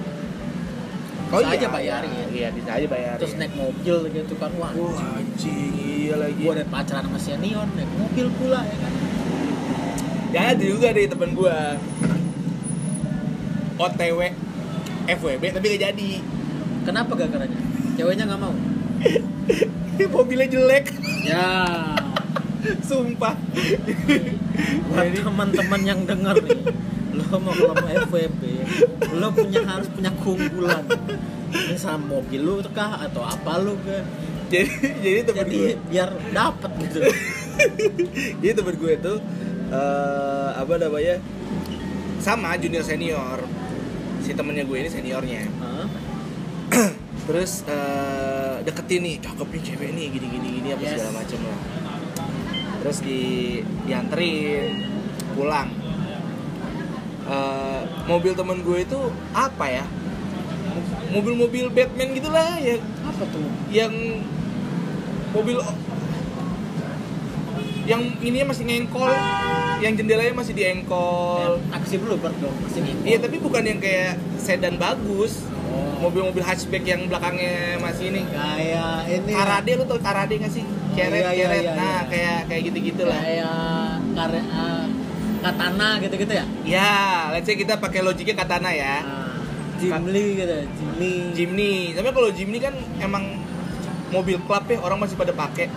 [1.33, 2.11] Oh Bisa iya, aja bayarin.
[2.11, 3.21] iya, iya bisa aja bayarin.
[3.21, 4.51] Terus naik mobil gitu kan.
[4.59, 6.43] Wah wah anjing iya lagi.
[6.43, 8.93] gua udah pacaran sama senior naik mobil pula ya kan
[10.33, 11.77] ya ada juga deh temen gua.
[13.79, 14.21] OTW
[15.07, 16.11] FWB tapi gak jadi.
[16.83, 17.59] Kenapa gak garanya
[17.95, 18.55] ceweknya nggak mau?
[20.15, 20.91] Mobilnya jelek.
[21.23, 21.69] Ya.
[22.83, 23.37] Sumpah.
[24.91, 26.61] Buat teman-teman yang denger nih
[27.13, 28.43] lo mau kalau mau FWB
[29.21, 30.85] lo punya harus punya keunggulan.
[31.53, 34.01] Misal mobil lu kah atau apa lu kah
[34.49, 37.01] jadi jadi temen jadi gue biar dapet gitu.
[38.41, 39.17] Jadi temen gue tuh
[39.73, 41.17] eh, apa namanya?
[42.21, 43.41] Sama junior senior.
[44.23, 45.43] Si temennya gue ini seniornya.
[45.59, 45.89] Hah?
[47.27, 50.91] terus eh, deketin nih cakep nih cewek nih gini gini gini apa Yes.
[50.95, 51.61] segala macem lah.
[52.83, 53.21] Terus di
[53.85, 54.73] dianterin
[55.33, 55.69] pulang.
[57.23, 59.01] Eh, mobil temen gue itu
[59.33, 59.85] apa ya?
[61.13, 62.77] Mobil-mobil Batman gitulah ya.
[63.05, 63.47] Apa tuh?
[63.69, 64.25] Yang
[65.31, 65.59] mobil
[67.83, 69.11] yang ininya masih ngengkol.
[69.83, 75.43] Yang jendelanya masih diengkol aksi bluebird dong masih iya tapi bukan yang kayak sedan bagus.
[75.73, 76.05] Oh.
[76.05, 78.23] mobil-mobil hatchback yang belakangnya masih ini.
[78.29, 79.33] Kayak ini.
[79.33, 80.61] Karade lu tau karade gak sih?
[80.93, 81.63] Keret Iya, iya, keret.
[81.65, 82.01] iya, nah iya.
[82.13, 83.57] kayak kayak gitu gitulah kayak
[84.13, 84.85] kare, uh,
[85.41, 86.45] katana gitu-gitu ya?
[86.69, 86.93] Ya
[87.33, 89.01] let's say kita pakai logiknya katana ya.
[89.01, 89.33] Ah,
[89.81, 91.13] Jimny gitu Jimny.
[91.33, 91.75] Jimny.
[91.97, 93.41] Tapi kalau Jimny kan emang
[94.13, 95.73] mobil club ya orang masih pada pakai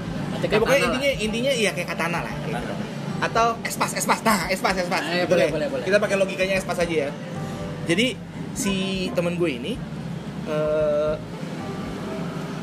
[0.48, 2.74] ya pokoknya katana intinya intinya iya kayak katana lah kayak gitu.
[3.18, 5.52] atau espas espas nah espas espas Eh, Gitu boleh, deh.
[5.52, 5.84] boleh, boleh.
[5.84, 7.10] kita pakai logikanya espas aja ya
[7.86, 8.18] jadi
[8.54, 8.74] si
[9.12, 9.74] temen gue ini
[10.46, 11.14] eh,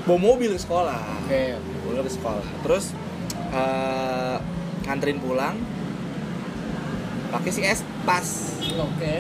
[0.03, 1.57] bawa mobil ke sekolah Oke.
[1.83, 2.85] pulang ke sekolah terus
[3.51, 4.37] eh,
[4.83, 5.55] nganterin pulang
[7.31, 8.27] pakai si es pas
[8.79, 9.15] Oke.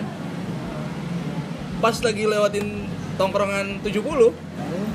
[1.79, 2.66] pas lagi lewatin
[3.14, 4.88] tongkrongan 70 Hmm.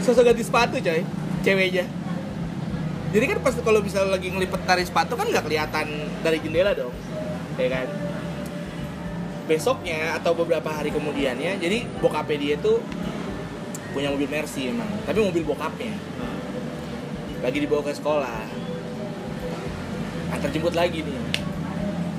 [0.00, 1.02] sosok ganti sepatu coy
[1.40, 1.84] ceweknya
[3.16, 5.88] jadi kan pas kalau misalnya lagi ngelipet tali sepatu kan nggak kelihatan
[6.20, 6.92] dari jendela dong
[7.56, 7.88] ya kan?
[9.48, 12.84] Besoknya atau beberapa hari kemudiannya jadi bokapnya dia tuh
[13.96, 15.96] punya mobil Mercy emang tapi mobil bokapnya.
[17.40, 18.44] Lagi dibawa ke sekolah.
[20.36, 21.16] Antar jemput lagi nih.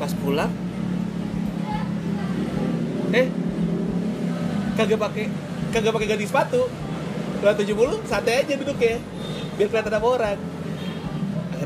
[0.01, 0.49] Pas pulang
[3.13, 3.29] eh
[4.73, 5.25] kagak pakai
[5.77, 6.65] kagak pakai ganti sepatu.
[7.45, 8.97] Lewat 70 santai aja duduk ya
[9.61, 10.56] biar kelihatan sama orang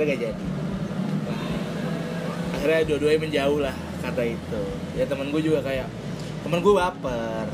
[0.02, 0.46] akhirnya gak jadi.
[2.58, 4.64] Akhirnya dua-duanya menjauh lah kata itu.
[4.98, 5.88] Ya temen gue juga kayak
[6.42, 7.46] temen gue baper.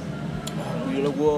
[0.87, 1.35] Gila gue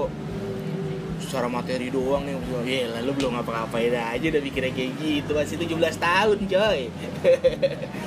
[1.20, 5.30] secara materi doang nih gue ya lah lu belum ngapa-ngapain aja udah mikirnya kayak gitu.
[5.34, 6.80] Masih 17 tahun coy.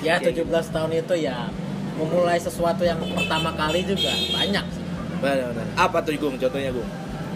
[0.03, 1.47] Ya Kayak 17 tahun itu ya
[1.93, 4.83] memulai sesuatu yang pertama kali juga banyak sih.
[5.23, 5.67] benar benar.
[5.79, 6.35] Apa tuh gung?
[6.35, 6.89] Contohnya gung?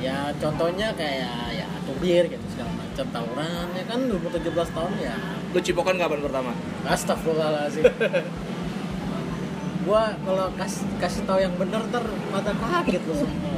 [0.04, 3.68] Ya contohnya kayak ya tubir gitu segala macam tawuran.
[3.78, 5.16] Ya kan umur 17 tahun ya
[5.54, 6.52] lu cipokan kapan pertama?
[6.88, 7.84] Astagfirullahaladzim.
[9.88, 13.56] gua kalau kasih kasih tahu yang bener ntar mata kaget lu semua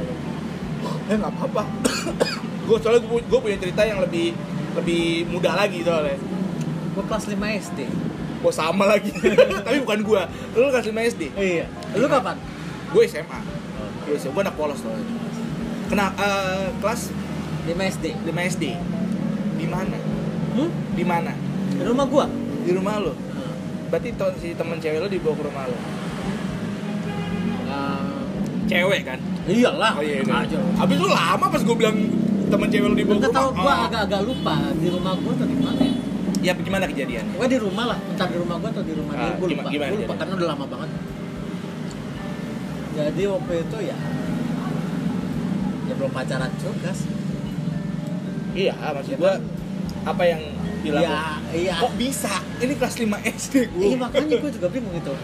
[1.10, 1.62] eh nggak apa-apa.
[2.70, 4.30] Gue soalnya gue punya cerita yang lebih
[4.78, 6.14] lebih muda lagi soalnya.
[6.94, 7.34] Gua kelas 5
[7.66, 7.80] SD.
[8.40, 9.10] gue sama lagi.
[9.66, 10.22] Tapi bukan gue
[10.54, 11.66] lu kelas 5 SD Iya.
[11.98, 12.38] Lu kapan?
[12.90, 13.38] gue SMA
[14.06, 15.06] gue SMA gue anak polos soalnya.
[15.90, 17.10] Kena eh, kelas?
[17.66, 18.06] 5 SD.
[18.30, 18.64] 5 SD
[19.60, 19.98] di mana?
[20.50, 20.70] Hmm?
[20.96, 21.32] di mana
[21.80, 22.26] Di rumah gua.
[22.60, 23.16] di rumah lo
[23.88, 25.78] berarti to- si temen cewek lo dibawa ke rumah lo
[27.66, 28.02] Eh,
[28.68, 29.96] cewek kan iyalah.
[29.96, 30.44] oh iya aja.
[30.46, 31.96] iya habis lu lama pas gue bilang
[32.46, 33.86] temen cewek lo dibawa ke Enggak tahu rumah gua Ah.
[33.88, 35.94] agak-agak lupa di rumah gua atau di mana ya.
[36.40, 39.18] ya gimana kejadian Gua di rumah lah, entar di rumah gua atau di rumah Ah,
[39.18, 39.72] dia, gua gimana- lupa.
[39.72, 40.90] gimana Gua lupa karena udah lama banget.
[42.90, 43.96] Jadi waktu itu ya
[45.82, 47.10] ya belum pacaran juga sih.
[48.52, 49.42] iya maksud Ya gue kan?
[50.06, 50.42] apa yang
[50.80, 51.74] dilakukan Ya, iya.
[51.78, 55.14] kok bisa ini kelas 5 SD gue Iya makanya gua juga bingung itu.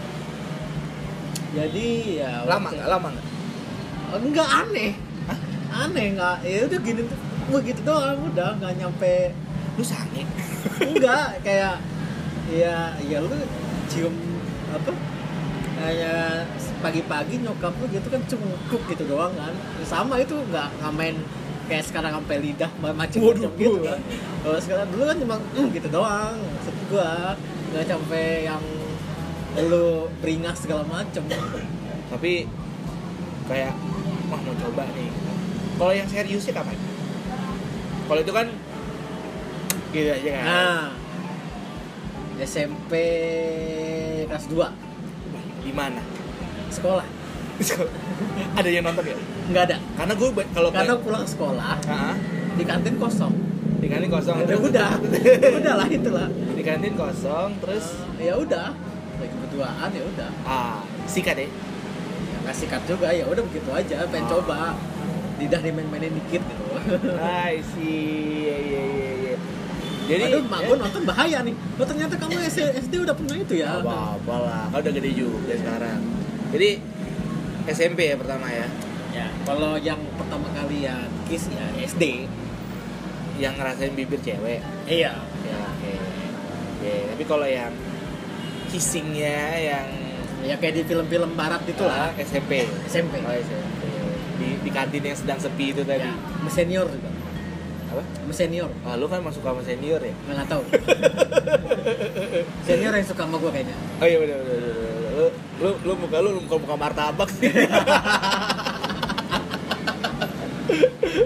[1.57, 1.87] Jadi
[2.21, 3.25] ya lama nggak lama nggak
[4.07, 4.91] Enggak aneh.
[5.27, 5.39] Hah?
[5.83, 6.37] Aneh enggak.
[6.47, 7.19] Ya udah gini tuh.
[7.47, 9.31] Begitu doang udah nggak nyampe
[9.77, 10.25] lu sange
[10.81, 11.77] enggak kayak
[12.49, 13.29] ya ya lu
[13.85, 14.13] cium
[14.73, 14.91] apa
[15.77, 16.49] kayak
[16.81, 19.53] pagi-pagi nyokap lu gitu kan cungkuk gitu doang kan
[19.85, 21.15] sama itu nggak nggak main
[21.67, 23.79] kayak sekarang sampai lidah macam-macam gitu.
[23.83, 23.99] kan
[24.41, 26.35] kalau sekarang dulu kan cuma "Mm," gitu doang.
[26.39, 27.35] Maksud gua
[27.75, 28.63] nggak sampai yang
[29.67, 31.27] lu beringas segala macem.
[32.07, 32.47] Tapi
[33.51, 33.75] kayak
[34.31, 35.11] wah mau coba nih.
[35.77, 36.79] Kalau yang seriusnya kapan?
[38.07, 38.47] Kalau itu kan
[39.91, 40.45] gitu aja kan?
[40.47, 40.81] Nah
[42.37, 42.93] SMP
[44.29, 44.71] kelas 2
[45.67, 45.99] di mana?
[46.71, 47.16] Sekolah
[48.59, 49.17] ada yang nonton ya
[49.47, 49.77] nggak ada.
[49.95, 52.13] Karena gue kalau karena pulang sekolah Ah,
[52.53, 53.33] di kantin kosong.
[53.77, 54.91] Di kantin kosong ya udah.
[55.61, 56.27] Udah lah itulah.
[56.29, 57.85] Di kantin kosong terus?
[58.17, 58.75] Eh, ya udah.
[59.17, 60.29] Lagi berduaan ya udah.
[60.43, 63.07] Ah sikat ya ya nggak sikat juga.
[63.09, 63.95] Ya udah begitu aja.
[64.07, 64.31] Pengen Ah.
[64.33, 64.59] coba.
[65.37, 66.63] Lidah dimain-mainin dikit gitu.
[67.15, 68.41] I see.
[68.41, 69.35] Iya iya iya iya.
[70.07, 71.53] Jadi Aduh, mak gue nonton bahaya nih.
[71.75, 73.77] Oh ternyata kamu SD, SD udah punya itu ya?
[73.77, 74.63] apa apa lah.
[74.71, 75.99] Kau udah gede juga sekarang.
[76.47, 76.69] Jadi
[77.67, 78.63] SMP ya pertama ya
[79.09, 80.93] Ya, kalau yang pertama kali ya
[81.25, 82.27] kiss ya SD.
[83.35, 85.11] yang ngerasain bibir cewek Iya.
[85.41, 85.91] ya oke
[86.77, 87.71] Oke, tapi kalau yang
[88.67, 89.85] kissingnya yang
[90.39, 92.07] Ya kayak di film-film barat itu lah.
[92.07, 93.19] ah, SMP SMP.
[93.19, 93.81] oh SMP
[94.37, 96.11] di, di kantin yang sedang sepi itu tadi Ya,
[96.47, 97.07] senior juga.
[97.89, 98.67] apa senior.
[98.83, 100.61] ah, lu kan masuk sama senior ya Nggak tahu.
[102.63, 103.75] senior yang suka sama gue kayaknya.
[103.97, 104.61] oh iya bener, bener.
[105.17, 107.49] Lu lu lu muka lu muka muka martabak sih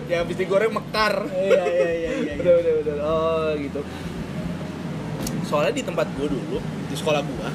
[0.08, 2.33] yang habis digoreng mekar Iya iya iya iya.
[2.39, 3.83] bener bener bener oh gitu
[5.44, 7.52] soalnya di tempat gua dulu di sekolah gua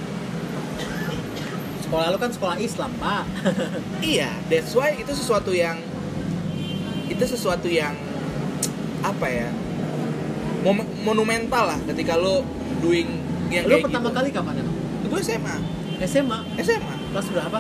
[1.86, 3.24] Sekolah lu kan sekolah Islam, Pak.
[4.02, 5.78] iya that's why itu sesuatu yang
[7.06, 7.94] itu sesuatu yang
[9.06, 9.48] apa ya
[11.06, 12.42] monumental lah ketika lo
[12.82, 13.06] doing
[13.54, 14.18] yang lu kayak pertama gitu.
[14.18, 14.76] kali kapan emang?
[15.06, 16.38] gue SMA SMA.
[16.58, 17.58] SMA Kelas berapa?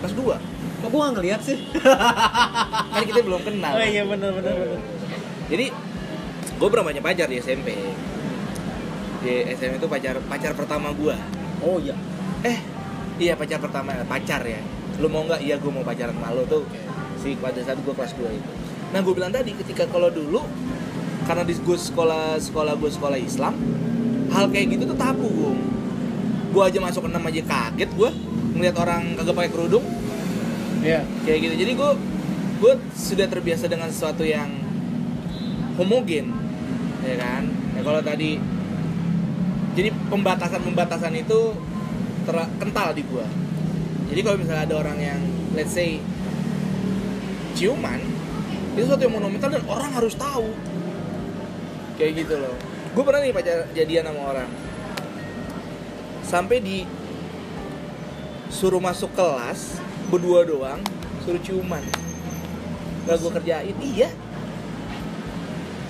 [0.00, 1.60] kelas 2 Kok gua nggak ngeliat sih?
[2.92, 4.80] kan kita belum kenal Oh iya benar benar benar.
[5.46, 5.66] jadi
[6.56, 7.72] gue belum banyak pacar di SMP
[9.20, 11.12] di SMP itu pacar pacar pertama gue
[11.60, 11.92] Oh iya.
[12.40, 12.56] eh
[13.18, 14.60] iya pacar pertama pacar ya
[14.96, 16.64] lu mau nggak iya gue mau pacaran sama lu tuh
[17.16, 18.50] sih pada saat gue kelas 2 itu
[18.90, 20.40] nah gue bilang tadi ketika kalau dulu
[21.24, 23.52] karena di gue sekolah sekolah gue sekolah Islam
[24.30, 25.52] hal kayak gitu tuh tabu gue
[26.50, 28.10] gue aja masuk enam aja kaget gue
[28.58, 29.86] ngeliat orang kagak pakai kerudung.
[30.80, 31.04] Iya.
[31.28, 31.54] kayak gitu.
[31.66, 31.90] Jadi gue
[32.60, 34.48] gue sudah terbiasa dengan sesuatu yang
[35.78, 36.32] homogen
[37.06, 37.48] ya kan?
[37.76, 38.36] Ya kalau tadi
[39.78, 41.54] jadi pembatasan pembatasan itu
[42.26, 43.26] ter- kental di gue
[44.10, 45.20] jadi kalau misalnya ada orang yang
[45.54, 46.02] let's say
[47.54, 48.02] ciuman
[48.74, 50.50] itu sesuatu yang monumental dan orang harus tahu.
[51.98, 52.54] Kayak gitu loh.
[52.94, 54.50] Gue pernah nih pacar jadian sama orang
[56.30, 56.86] sampai di
[58.54, 59.82] suruh masuk kelas
[60.14, 60.78] berdua doang
[61.26, 61.82] suruh ciuman.
[63.10, 63.76] Gak gue kerjain.
[63.82, 64.14] Iya.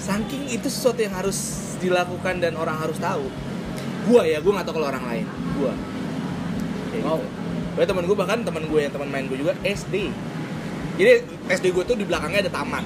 [0.01, 3.29] Saking itu sesuatu yang harus dilakukan dan orang harus tahu.
[4.09, 5.27] Gua ya gua nggak tahu kalau orang lain.
[5.61, 5.73] Gua.
[6.89, 7.21] Kayak Wow.
[7.77, 7.85] gitu.
[7.93, 10.13] Temen gue bahkan temen gue yang teman main gue juga SD
[11.01, 12.85] jadi SD gue tuh di belakangnya ada taman.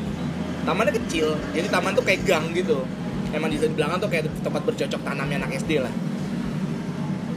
[0.62, 2.86] Tamannya kecil jadi taman tuh kayak gang gitu.
[3.34, 5.90] Emang di belakang tuh kayak tempat bercocok tanamnya anak SD lah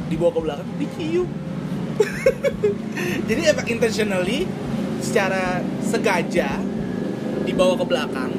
[0.07, 1.27] dibawa ke belakang dicium.
[3.29, 4.45] Jadi emang intentionally
[5.01, 6.57] secara sengaja
[7.45, 8.31] dibawa ke belakang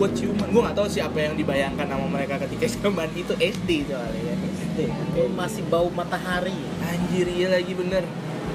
[0.00, 0.48] buat ciuman.
[0.48, 4.32] Gue nggak tahu siapa yang dibayangkan sama mereka ketika zaman itu SD soalnya
[4.80, 6.56] ya Itu masih bau matahari.
[6.80, 8.04] anjir iya lagi bener.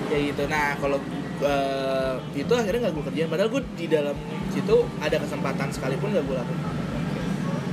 [0.10, 0.44] Kayak gitu.
[0.50, 0.98] Nah kalau
[1.46, 3.30] eh, itu akhirnya nggak gue kerjain.
[3.30, 4.16] Padahal gue di dalam
[4.50, 6.74] situ ada kesempatan sekalipun nggak gue lakukan.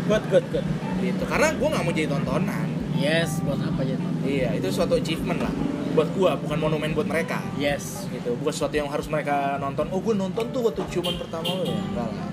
[0.03, 0.67] Good, good, good.
[1.01, 1.25] gitu.
[1.25, 3.97] Karena gue nggak mau jadi tontonan Yes, buat apa aja?
[4.23, 5.53] iya itu suatu achievement lah.
[5.93, 7.43] Buat gue bukan monumen buat mereka.
[7.59, 8.09] Yes.
[8.09, 8.33] gitu.
[8.39, 9.89] Bukan sesuatu yang harus mereka nonton.
[9.93, 12.29] Oh gue nonton tuh waktu ciuman pertama lo ya enggak lah.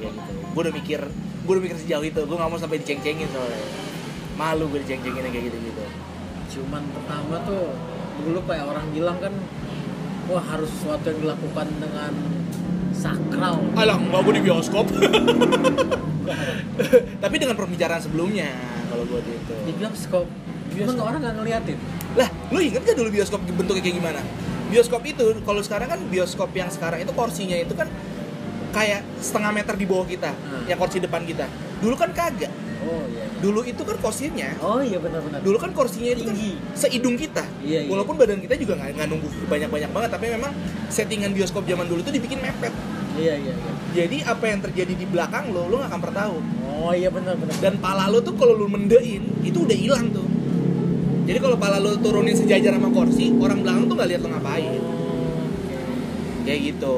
[0.00, 0.32] Kayak gitu.
[0.54, 1.00] Gue udah mikir
[1.46, 2.20] gue udah mikir sejauh itu.
[2.24, 3.68] Gue nggak mau sampai diceng-cengin soalnya.
[4.36, 5.82] Malu gue diceng-cengin kayak gitu gitu
[6.56, 7.72] Cuman pertama tuh
[8.20, 9.32] dulu kayak orang bilang kan
[10.28, 12.12] wah harus sesuatu yang dilakukan dengan
[12.96, 13.60] sakral.
[13.74, 14.86] alah nggak gue di bioskop
[17.22, 18.50] tapi dengan pembicaraan sebelumnya
[18.86, 20.26] kalau gue itu Di bioskop.
[20.76, 21.78] Emang orang nggak ngeliatin?
[22.16, 24.20] lah lu inget gak dulu bioskop bentuknya kayak gimana
[24.66, 27.88] bioskop itu kalau sekarang kan bioskop yang sekarang itu kursinya itu kan
[28.72, 30.64] kayak setengah meter di bawah kita Hmm.
[30.64, 31.44] yang kursi depan kita
[31.78, 32.48] dulu kan kagak
[32.86, 33.24] Oh iya.
[33.36, 35.40] dulu itu kan kursinya Oh iya benar-benar.
[35.40, 36.52] dulu kan kursinya itu kan Tinggi.
[36.72, 37.88] seidung kita Iya, iya.
[37.88, 40.52] walaupun badan kita juga nggak nggak nunggu banyak banyak banget tapi memang
[40.88, 42.70] settingan bioskop zaman dulu itu dibikin mepet
[43.14, 43.72] Iya iya iya.
[43.96, 46.36] jadi apa yang terjadi di belakang lo lo nggak akan pernah tahu
[46.76, 47.56] Oh iya benar-benar.
[47.56, 50.28] dan pala lo tuh kalau lo mendein itu udah hilang tuh
[51.24, 54.72] jadi kalau pala lo turunin sejajar sama kursi orang belakang tuh nggak lihat lo ngapain
[56.42, 56.96] kayak gitu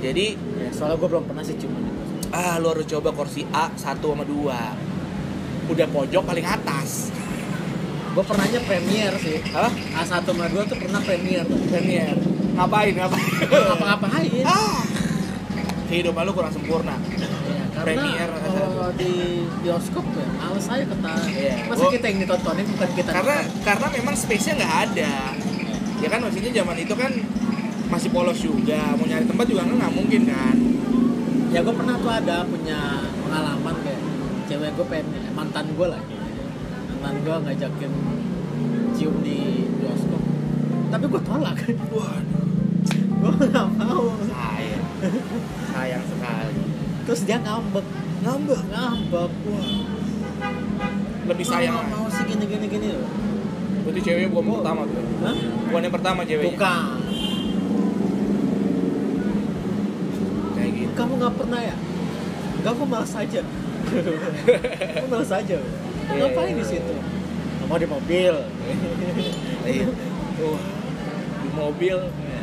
[0.00, 2.02] jadi Ya, soalnya gue belum pernah sih cuman itu.
[2.30, 4.91] ah lo harus coba kursi A 1 sama 2
[5.72, 7.08] udah pojok paling atas
[8.12, 9.40] Gue pernahnya premier sih.
[9.48, 11.48] apa A1 sama 2 tuh pernah premier.
[11.66, 12.12] Premier
[12.52, 13.32] ngapain ngapain
[13.72, 14.44] Apa-apain.
[14.44, 14.84] ah
[15.86, 19.12] kehidupan lu kurang sempurna Ya, karena Premier, kalau di
[19.58, 21.12] bioskop ya males aja kata.
[21.66, 23.10] Masa gua- kita yang ditontonin bukan kita.
[23.10, 23.60] karena nonton.
[23.62, 25.12] karena memang space nya nggak ada
[25.96, 27.12] ya kan maksudnya zaman itu kan
[27.88, 30.56] masih polos juga mau nyari tempat juga kan nggak mungkin kan
[31.48, 32.80] ya gue pernah tuh ada punya
[33.18, 34.00] pengalaman kayak
[34.46, 35.06] cewek gue pengen
[35.42, 36.02] mantan gue lah
[37.02, 37.92] mantan gue ngajakin
[38.94, 40.22] cium di bioskop.
[40.94, 41.58] Tapi gue tolak.
[41.90, 42.46] Waduh.
[43.18, 44.06] Gue nggak mau.
[44.22, 44.86] Sayang.
[45.74, 46.62] Sayang sekali.
[47.02, 47.82] Terus dia ngambek.
[48.22, 48.60] Ngambek?
[48.70, 49.32] Ngambek.
[49.50, 49.68] Wah.
[51.26, 53.10] Lebih sayang Gua mau sih gini gini gini loh
[53.82, 55.02] berarti ceweknya bukan yang pertama tuh?
[55.26, 55.36] Hah?
[55.66, 56.46] bukan yang pertama ceweknya?
[56.54, 56.82] Bukan.
[60.54, 60.92] Kayak gitu.
[60.94, 61.76] Kamu nggak pernah ya?
[62.62, 63.42] Enggak, gue malas aja
[63.92, 65.58] gue malas aja
[66.02, 66.60] Iya, ngapain iya.
[66.60, 66.94] di situ
[67.68, 68.34] mau di mobil
[69.62, 69.86] Iya.
[70.42, 70.62] Wah,
[71.38, 71.96] di mobil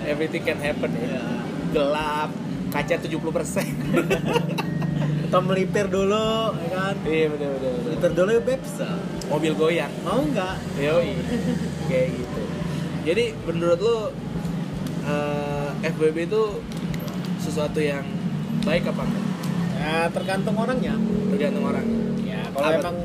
[0.08, 1.20] everything can happen ya.
[1.20, 1.24] Ya.
[1.70, 2.30] Gelap,
[2.72, 3.12] kaca 70%.
[5.30, 7.74] atau melipir dulu ya kan iya benar benar.
[7.86, 8.74] melipir dulu ya bebs
[9.30, 9.94] Mobil goyang.
[10.02, 11.14] mau nggak Yoi.
[11.86, 12.42] Kayak gitu.
[13.06, 13.98] Jadi menurut lo
[15.06, 16.44] eh, FWB itu
[17.38, 18.02] sesuatu yang
[18.66, 19.26] baik apa enggak?
[19.80, 20.92] ya tergantung orangnya
[21.30, 21.88] Tergantung orang.
[22.26, 22.98] ya kalau emang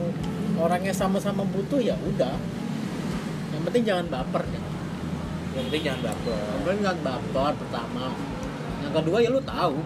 [0.57, 2.37] orangnya sama-sama butuh ya udah.
[3.53, 4.63] Yang penting jangan baper ya.
[5.55, 6.39] Yang penting jangan baper.
[6.39, 8.05] yang penting jangan baper pertama.
[8.83, 9.77] Yang kedua ya lu tahu.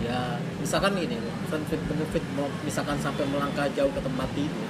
[0.00, 0.20] Ya
[0.60, 1.16] misalkan ini
[1.52, 2.24] benefit benefit
[2.64, 4.62] misalkan sampai melangkah jauh ke tempat itu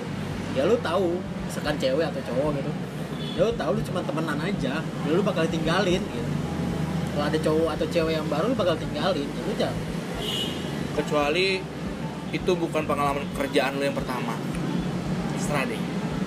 [0.54, 1.18] ya lu tahu.
[1.46, 2.72] Misalkan cewek atau cowok gitu.
[3.38, 4.74] Ya lu tahu lu cuma temenan aja.
[4.82, 6.30] Ya lu bakal tinggalin gitu.
[7.10, 9.72] Kalau ada cowok atau cewek yang baru lu bakal tinggalin ya udah.
[10.98, 11.62] Kecuali
[12.30, 14.34] itu bukan pengalaman kerjaan lo yang pertama.
[15.36, 15.80] Serah deh.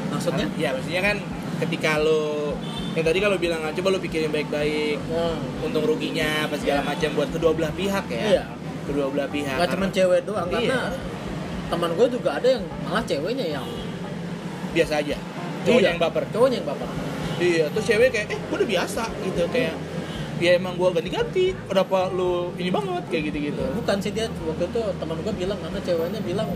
[0.05, 0.45] maksudnya?
[0.55, 1.17] Ya maksudnya kan
[1.59, 2.53] ketika lo
[2.93, 6.89] yang tadi kalau bilang "Ah, coba lo pikirin baik-baik Nah, untung ruginya apa segala Iya.
[6.93, 8.23] macam buat kedua belah pihak ya.
[8.29, 8.43] Iya.
[8.85, 9.57] Kedua belah pihak.
[9.57, 10.55] Nggak cuma cewek doang Iya.
[10.59, 10.79] karena
[11.65, 13.65] teman gue juga ada yang malah ceweknya yang
[14.71, 15.17] biasa aja.
[15.63, 16.23] Cowoknya Iya, yang baper.
[16.29, 16.89] Cowoknya yang baper.
[17.33, 19.73] Iya terus cewek kayak eh gue udah biasa gitu kayak
[20.41, 23.03] ya emang gue ganti-ganti kenapa lu ini banget?
[23.09, 23.63] Kayak gitu-gitu.
[23.77, 26.49] Bukan sih dia waktu itu teman gue bilang karena ceweknya bilang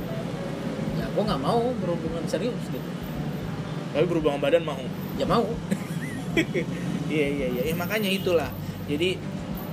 [0.97, 2.89] ya gue nggak mau berhubungan serius gitu.
[3.93, 4.81] Tapi berhubungan badan mau.
[5.19, 5.45] Ya mau.
[7.07, 7.61] Iya iya iya.
[7.71, 8.51] Ya, makanya itulah.
[8.83, 9.15] Jadi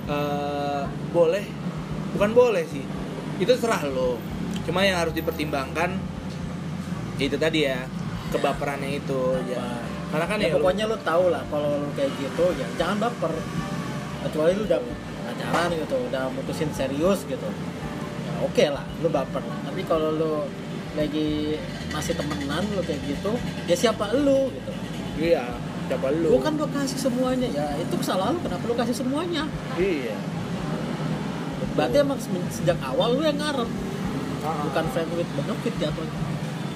[0.07, 1.43] eh, boleh.
[2.15, 2.87] Bukan boleh sih.
[3.43, 4.23] Itu serah lo.
[4.63, 5.99] Cuma yang harus dipertimbangkan
[7.19, 7.91] itu tadi ya
[8.31, 9.63] kebaperannya itu ya.
[10.15, 13.35] Karena kan ya, ya, pokoknya lu tahu lah kalau lu kayak gitu ya jangan baper
[14.25, 14.81] kecuali lu udah
[15.25, 17.49] pacaran gitu udah mutusin serius gitu.
[18.25, 20.33] Ya oke lah lu baper tapi kalau lu
[20.95, 21.59] lagi
[21.91, 23.33] masih temenan lu kayak gitu
[23.69, 24.73] ya siapa lu gitu.
[25.21, 25.45] Iya
[25.87, 26.33] siapa lu?
[26.35, 27.49] Lu kan udah kasih semuanya.
[27.53, 28.41] Ya itu kesalahan lu.
[28.43, 29.45] Kenapa lu kasih semuanya?
[29.77, 30.17] Iya.
[31.75, 33.69] Berarti emang se- sejak awal lu yang ngarep.
[34.45, 36.21] Ah, bukan friend with benefit jatuhnya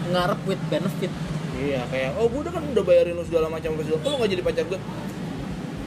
[0.09, 1.13] ngarep with benefit.
[1.59, 4.31] Iya kayak oh gue udah kan udah bayarin lu segala macam segala kok lu nggak
[4.31, 4.81] jadi pacar gue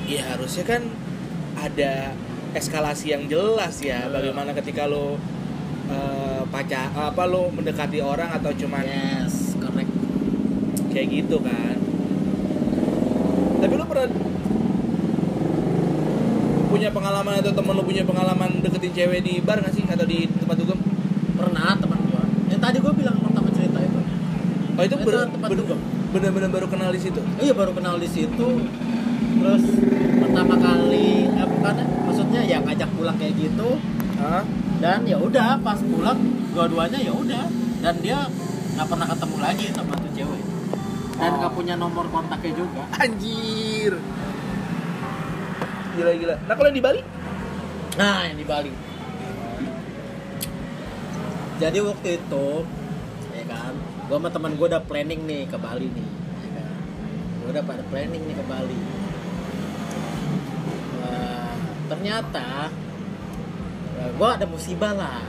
[0.03, 0.81] ya harusnya kan
[1.61, 2.17] ada
[2.51, 4.13] eskalasi yang jelas ya Hmm.
[4.13, 5.15] bagaimana ketika lo
[5.87, 9.91] eh, pacar apa lo mendekati orang atau cuman yes correct.
[10.89, 11.75] kayak gitu kan.
[13.57, 14.07] Tapi lo pernah
[16.67, 19.83] punya pengalaman atau temen lo punya pengalaman deketin cewek di bar nggak sih?
[19.85, 20.79] Atau di tempat dugem
[21.33, 22.23] pernah teman gua.
[22.47, 23.99] Yang tadi gua bilang pertama cerita itu.
[24.71, 25.79] Oh itu Itu bener- tempat bener- dugem.
[26.11, 27.21] bener-bener baru kenal di situ?
[27.37, 28.47] Iya baru kenal di situ.
[29.31, 29.63] Terus
[30.21, 31.30] pertama kali
[31.61, 31.77] bukan
[32.09, 33.77] maksudnya ya ngajak pulang kayak gitu.
[34.17, 34.41] Hah?
[34.81, 36.17] dan ya udah pas pulang
[36.57, 37.45] dua-duanya ya udah.
[37.85, 38.25] Dan dia
[38.73, 40.43] nggak pernah ketemu lagi sama tuh cewek.
[41.21, 41.37] Dan Oh.
[41.37, 42.81] nggak punya nomor kontaknya juga.
[42.97, 43.93] Anjir.
[45.91, 47.01] Gila gila nah kalau yang di Bali?
[48.01, 48.73] Nah yang di Bali.
[51.61, 52.47] Jadi waktu itu
[53.37, 53.73] ya kan
[54.09, 56.07] gua sama teman gua udah planning nih ke Bali nih
[56.41, 56.69] ya kan.
[57.37, 59.00] Gua udah pada planning nih ke Bali
[61.91, 62.71] ternyata
[63.99, 65.19] ya, gua ada musibah lah.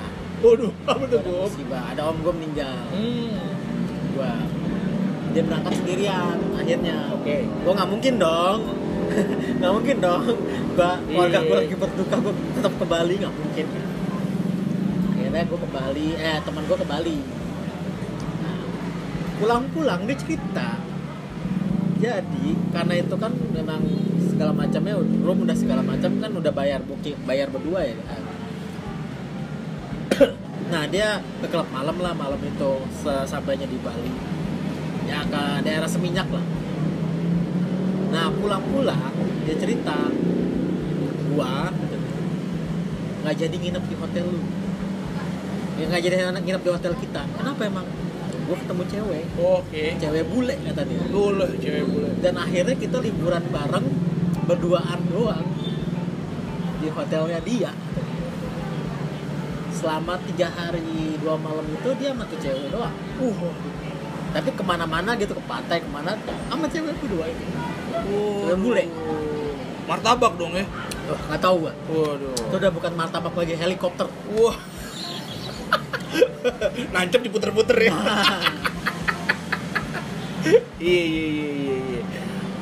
[0.42, 1.50] Waduh apa tuh ada Bob?
[1.50, 2.78] musibah ada om gua meninggal.
[2.94, 3.34] Hmm.
[4.14, 4.32] Gua
[5.34, 6.98] dia berangkat sendirian akhirnya.
[7.18, 7.50] Oke.
[7.66, 8.60] Gua nggak mungkin dong.
[9.60, 10.24] Nggak mungkin dong.
[10.72, 11.52] Gua keluarga Iya.
[11.60, 13.66] lagi berduka gua tetap ke Bali nggak mungkin.
[15.12, 17.18] Akhirnya gua ke Bali eh teman gua ke Bali.
[18.40, 18.62] Nah,
[19.36, 20.68] pulang-pulang dia cerita.
[22.02, 23.82] Jadi karena itu kan memang
[24.30, 28.22] segala macamnya room udah segala macam kan udah bayar booking bayar berdua ya kan.
[30.72, 32.70] nah dia ke klub malam lah malam itu
[33.26, 34.12] sampainya di Bali.
[35.08, 36.44] Ya ke daerah Seminyak lah.
[38.12, 39.12] Nah pulang-pulang
[39.48, 39.98] dia cerita
[41.32, 41.72] gua
[43.22, 44.42] nggak jadi nginep di hotel lu.
[45.80, 47.22] Ya nggak jadi nginep di hotel kita.
[47.38, 47.86] Kenapa emang?
[48.42, 49.24] Gua ketemu cewek.
[49.38, 49.84] Oke.
[49.96, 51.02] Cewek bule kata dia.
[51.08, 53.81] Boleh cewek boleh dan akhirnya kita liburan bareng
[54.46, 55.46] berduaan doang
[56.82, 57.70] di hotelnya dia.
[59.72, 62.94] Selama tiga hari dua malam itu dia sama tuh cewek doang.
[63.18, 63.40] Uh
[64.32, 66.16] tapi ke mana-mana gitu ke pantai ke mana
[66.48, 67.44] sama cewek berdua ini
[68.08, 68.84] uh Cewek bule.
[69.84, 70.64] martabak dong ya?
[71.04, 71.72] Wah, nggak tahu gua.
[71.90, 72.32] Waduh.
[72.48, 74.08] Itu udah bukan martabak lagi helikopter.
[74.32, 74.56] Wah
[76.96, 77.92] nancep diputer-puter ya?
[80.82, 82.02] Iya iya iya iya iya.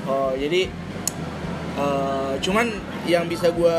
[0.04, 0.68] Oh jadi
[1.80, 2.66] eh, cuman
[3.08, 3.78] yang bisa gua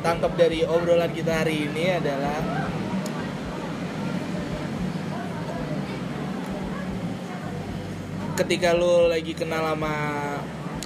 [0.00, 2.40] tangkap dari obrolan kita hari ini adalah
[8.34, 9.94] ketika lu lagi kenal sama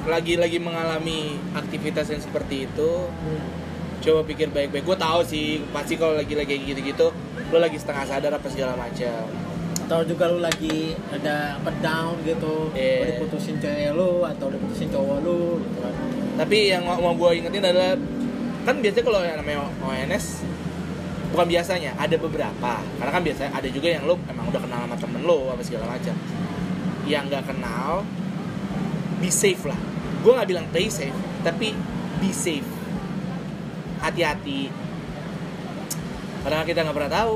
[0.04, 2.90] lagi lagi mengalami aktivitas yang seperti itu
[3.98, 4.86] coba pikir baik-baik.
[4.86, 7.06] Gue tahu sih pasti kalau lagi lagi gitu gitu
[7.50, 9.26] lo lagi setengah sadar apa segala macam.
[9.88, 12.94] Atau juga lu lagi ada apa down gitu Iya.
[13.00, 15.94] mau diputusin cewek lu atau diputusin cowok lu gitu kan
[16.38, 17.98] tapi yang mau, gue ingetin adalah
[18.62, 20.46] kan biasanya kalau yang namanya ONS
[21.34, 22.72] bukan biasanya ada beberapa.
[22.78, 25.90] Karena kan biasanya ada juga yang lo emang udah kenal sama temen lo apa segala
[25.90, 26.14] macam.
[27.10, 28.06] Yang nggak kenal
[29.18, 29.78] be safe lah.
[30.22, 31.74] Gue nggak bilang play safe tapi
[32.22, 32.66] be safe.
[33.98, 34.70] Hati-hati.
[36.46, 37.34] Karena kita nggak pernah tahu.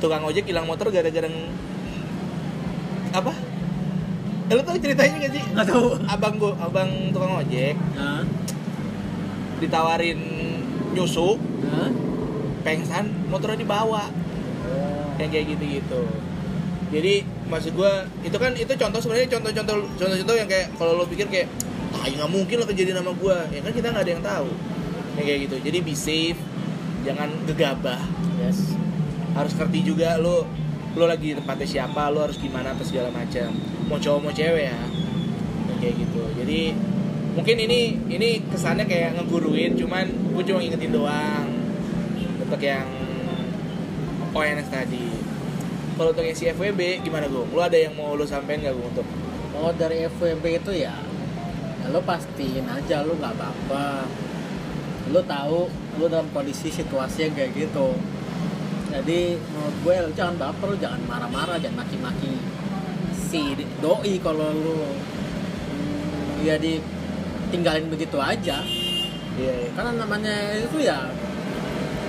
[0.00, 1.28] Tukang ojek hilang motor gara-gara
[3.10, 3.49] apa
[4.50, 5.42] Eh, lo tau ceritanya gak sih?
[5.54, 5.86] Nggak tahu.
[6.10, 7.78] Abang gua abang tukang ojek
[9.60, 10.18] ditawarin
[10.96, 11.36] nyusu
[12.66, 14.10] pengsan motornya dibawa.
[14.70, 15.16] Oh.
[15.16, 16.02] yang kayak gitu gitu
[16.90, 17.92] jadi maksud gue
[18.26, 21.48] itu kan itu contoh sebenarnya contoh-contoh contoh-contoh yang kayak kalau lo pikir kayak
[21.96, 24.50] ah ya nggak mungkin lo kejadian sama gue ya kan kita nggak ada yang tahu.
[25.18, 25.56] Ya kayak gitu.
[25.62, 26.40] Jadi be safe.
[27.02, 28.02] Jangan gegabah.
[28.42, 28.76] Yes.
[29.34, 30.46] Harus ngerti juga lo
[30.98, 33.54] lo lagi di tempatnya siapa lo harus gimana apa segala macam
[33.90, 34.78] mau cowok mau cewek ya.
[35.66, 36.22] Ya, kayak gitu.
[36.38, 36.60] Jadi
[37.34, 41.46] mungkin ini ini kesannya kayak ngeguruin cuman gue cuma ingetin doang.
[42.38, 42.86] Untuk yang
[44.30, 45.10] ONS tadi.
[45.98, 48.86] Kalau untuk yang si FWB gimana gue lo ada yang mau lo sampein gak gue
[48.86, 49.04] untuk
[49.50, 50.94] kalau dari FWB itu ya,
[51.82, 54.06] ya lo pastiin aja lo nggak apa-apa.
[55.10, 55.68] Lo tahu
[55.98, 57.92] lo dalam kondisi situasi yang kayak gitu.
[58.90, 62.49] Jadi menurut gue lo jangan baper lo jangan marah-marah jangan maki-maki
[63.30, 68.58] si doi kalau lo hmm, ya ditinggalin begitu aja
[69.38, 69.70] iya iya.
[69.72, 71.06] karena namanya itu ya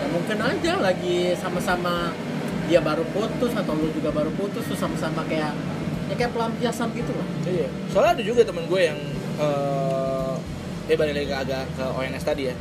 [0.01, 2.09] ya mungkin aja lagi sama-sama
[2.65, 5.53] dia baru putus atau lu juga baru putus terus sama-sama kayak
[6.09, 7.67] ya kayak pelampiasan gitu loh Iya.
[7.91, 8.99] Soalnya ada juga temen gue yang
[9.37, 10.33] eh
[10.87, 12.55] dia balik lagi agak ke ONS tadi ya.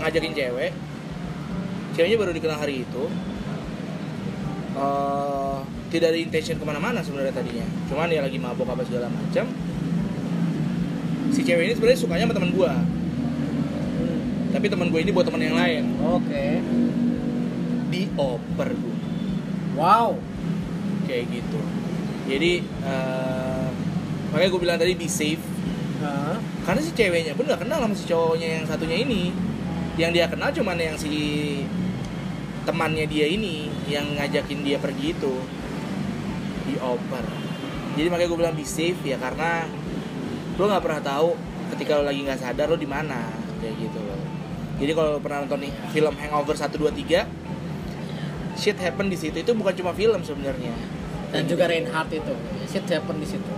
[0.00, 0.72] Ngajakin cewek.
[1.92, 3.04] Ceweknya baru dikenal hari itu.
[4.76, 5.45] eh
[5.90, 7.66] tidak ada intention ke mana-mana sebenarnya tadinya.
[7.86, 9.46] Cuman ya lagi mabok apa segala macam.
[11.30, 12.72] Si cewek ini sebenarnya sukanya sama teman gue.
[14.56, 15.82] Tapi teman gue ini buat teman yang lain.
[16.00, 16.46] oke
[17.92, 18.96] Dioper gue.
[19.76, 20.16] wow
[21.06, 21.60] Kayak gitu.
[22.26, 23.66] Jadi eh
[24.36, 25.40] makanya gue bilang tadi be safe
[26.04, 26.36] Hah?
[26.68, 29.32] karena si ceweknya pun nggak kenal sama si cowoknya yang satunya ini
[29.96, 31.08] yang dia kenal cuman yang si
[32.66, 35.34] temannya dia ini yang ngajakin dia pergi itu
[36.66, 37.24] dioper
[37.94, 39.70] jadi makanya gue bilang be safe ya karena
[40.58, 41.38] lo nggak pernah tahu
[41.74, 43.30] ketika lo lagi nggak sadar lo di mana
[43.62, 44.20] kayak gitu loh
[44.76, 49.36] jadi kalau lo pernah nonton nih film Hangover 1 2 3 shit happen di situ
[49.40, 50.74] itu bukan cuma film sebenarnya
[51.30, 52.34] dan juga Reinhardt itu
[52.66, 53.54] shit happen di situ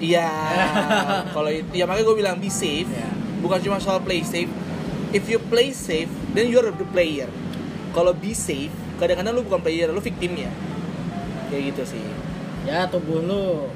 [0.00, 0.32] Iya,
[1.36, 2.88] kalau itu ya makanya gue bilang be safe.
[2.88, 3.12] Iya.
[3.44, 4.48] Bukan cuma soal play safe.
[5.12, 7.28] If you play safe, then you're the player.
[7.90, 10.50] Kalau be safe, kadang-kadang lu bukan player, lu victimnya.
[11.46, 12.04] Kayak gitu sih.
[12.60, 13.72] ya tubuh lu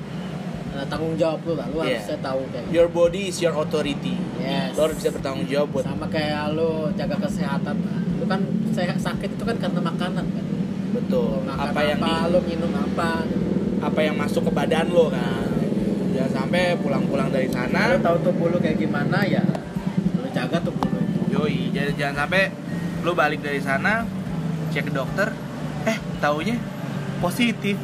[0.70, 1.96] eh, tanggung jawab lu lah lu Iya.
[1.96, 2.74] harusnya tahu kayak gitu.
[2.74, 4.14] Your body is your authority.
[4.36, 8.00] yes Lo harus bisa bertanggung jawab buat sama kayak lu jaga kesehatan lah.
[8.14, 8.40] lu kan
[8.70, 10.44] sehat sakit itu kan karena makanan kan
[10.92, 11.40] betul.
[11.40, 13.24] Lu makan Apa yang di- lu minum apa
[13.80, 15.48] apa yang masuk ke badan lo kan.
[16.12, 19.42] Jangan sampai pulang-pulang dari lu sana tahu tubuh lu kayak gimana ya
[20.14, 21.00] lu jaga tubuh lu
[21.32, 22.42] Yoi, jangan, jangan sampai
[23.04, 24.08] lu balik dari sana
[24.72, 25.28] cek ke dokter,
[25.84, 26.56] eh taunya
[27.20, 27.76] positif.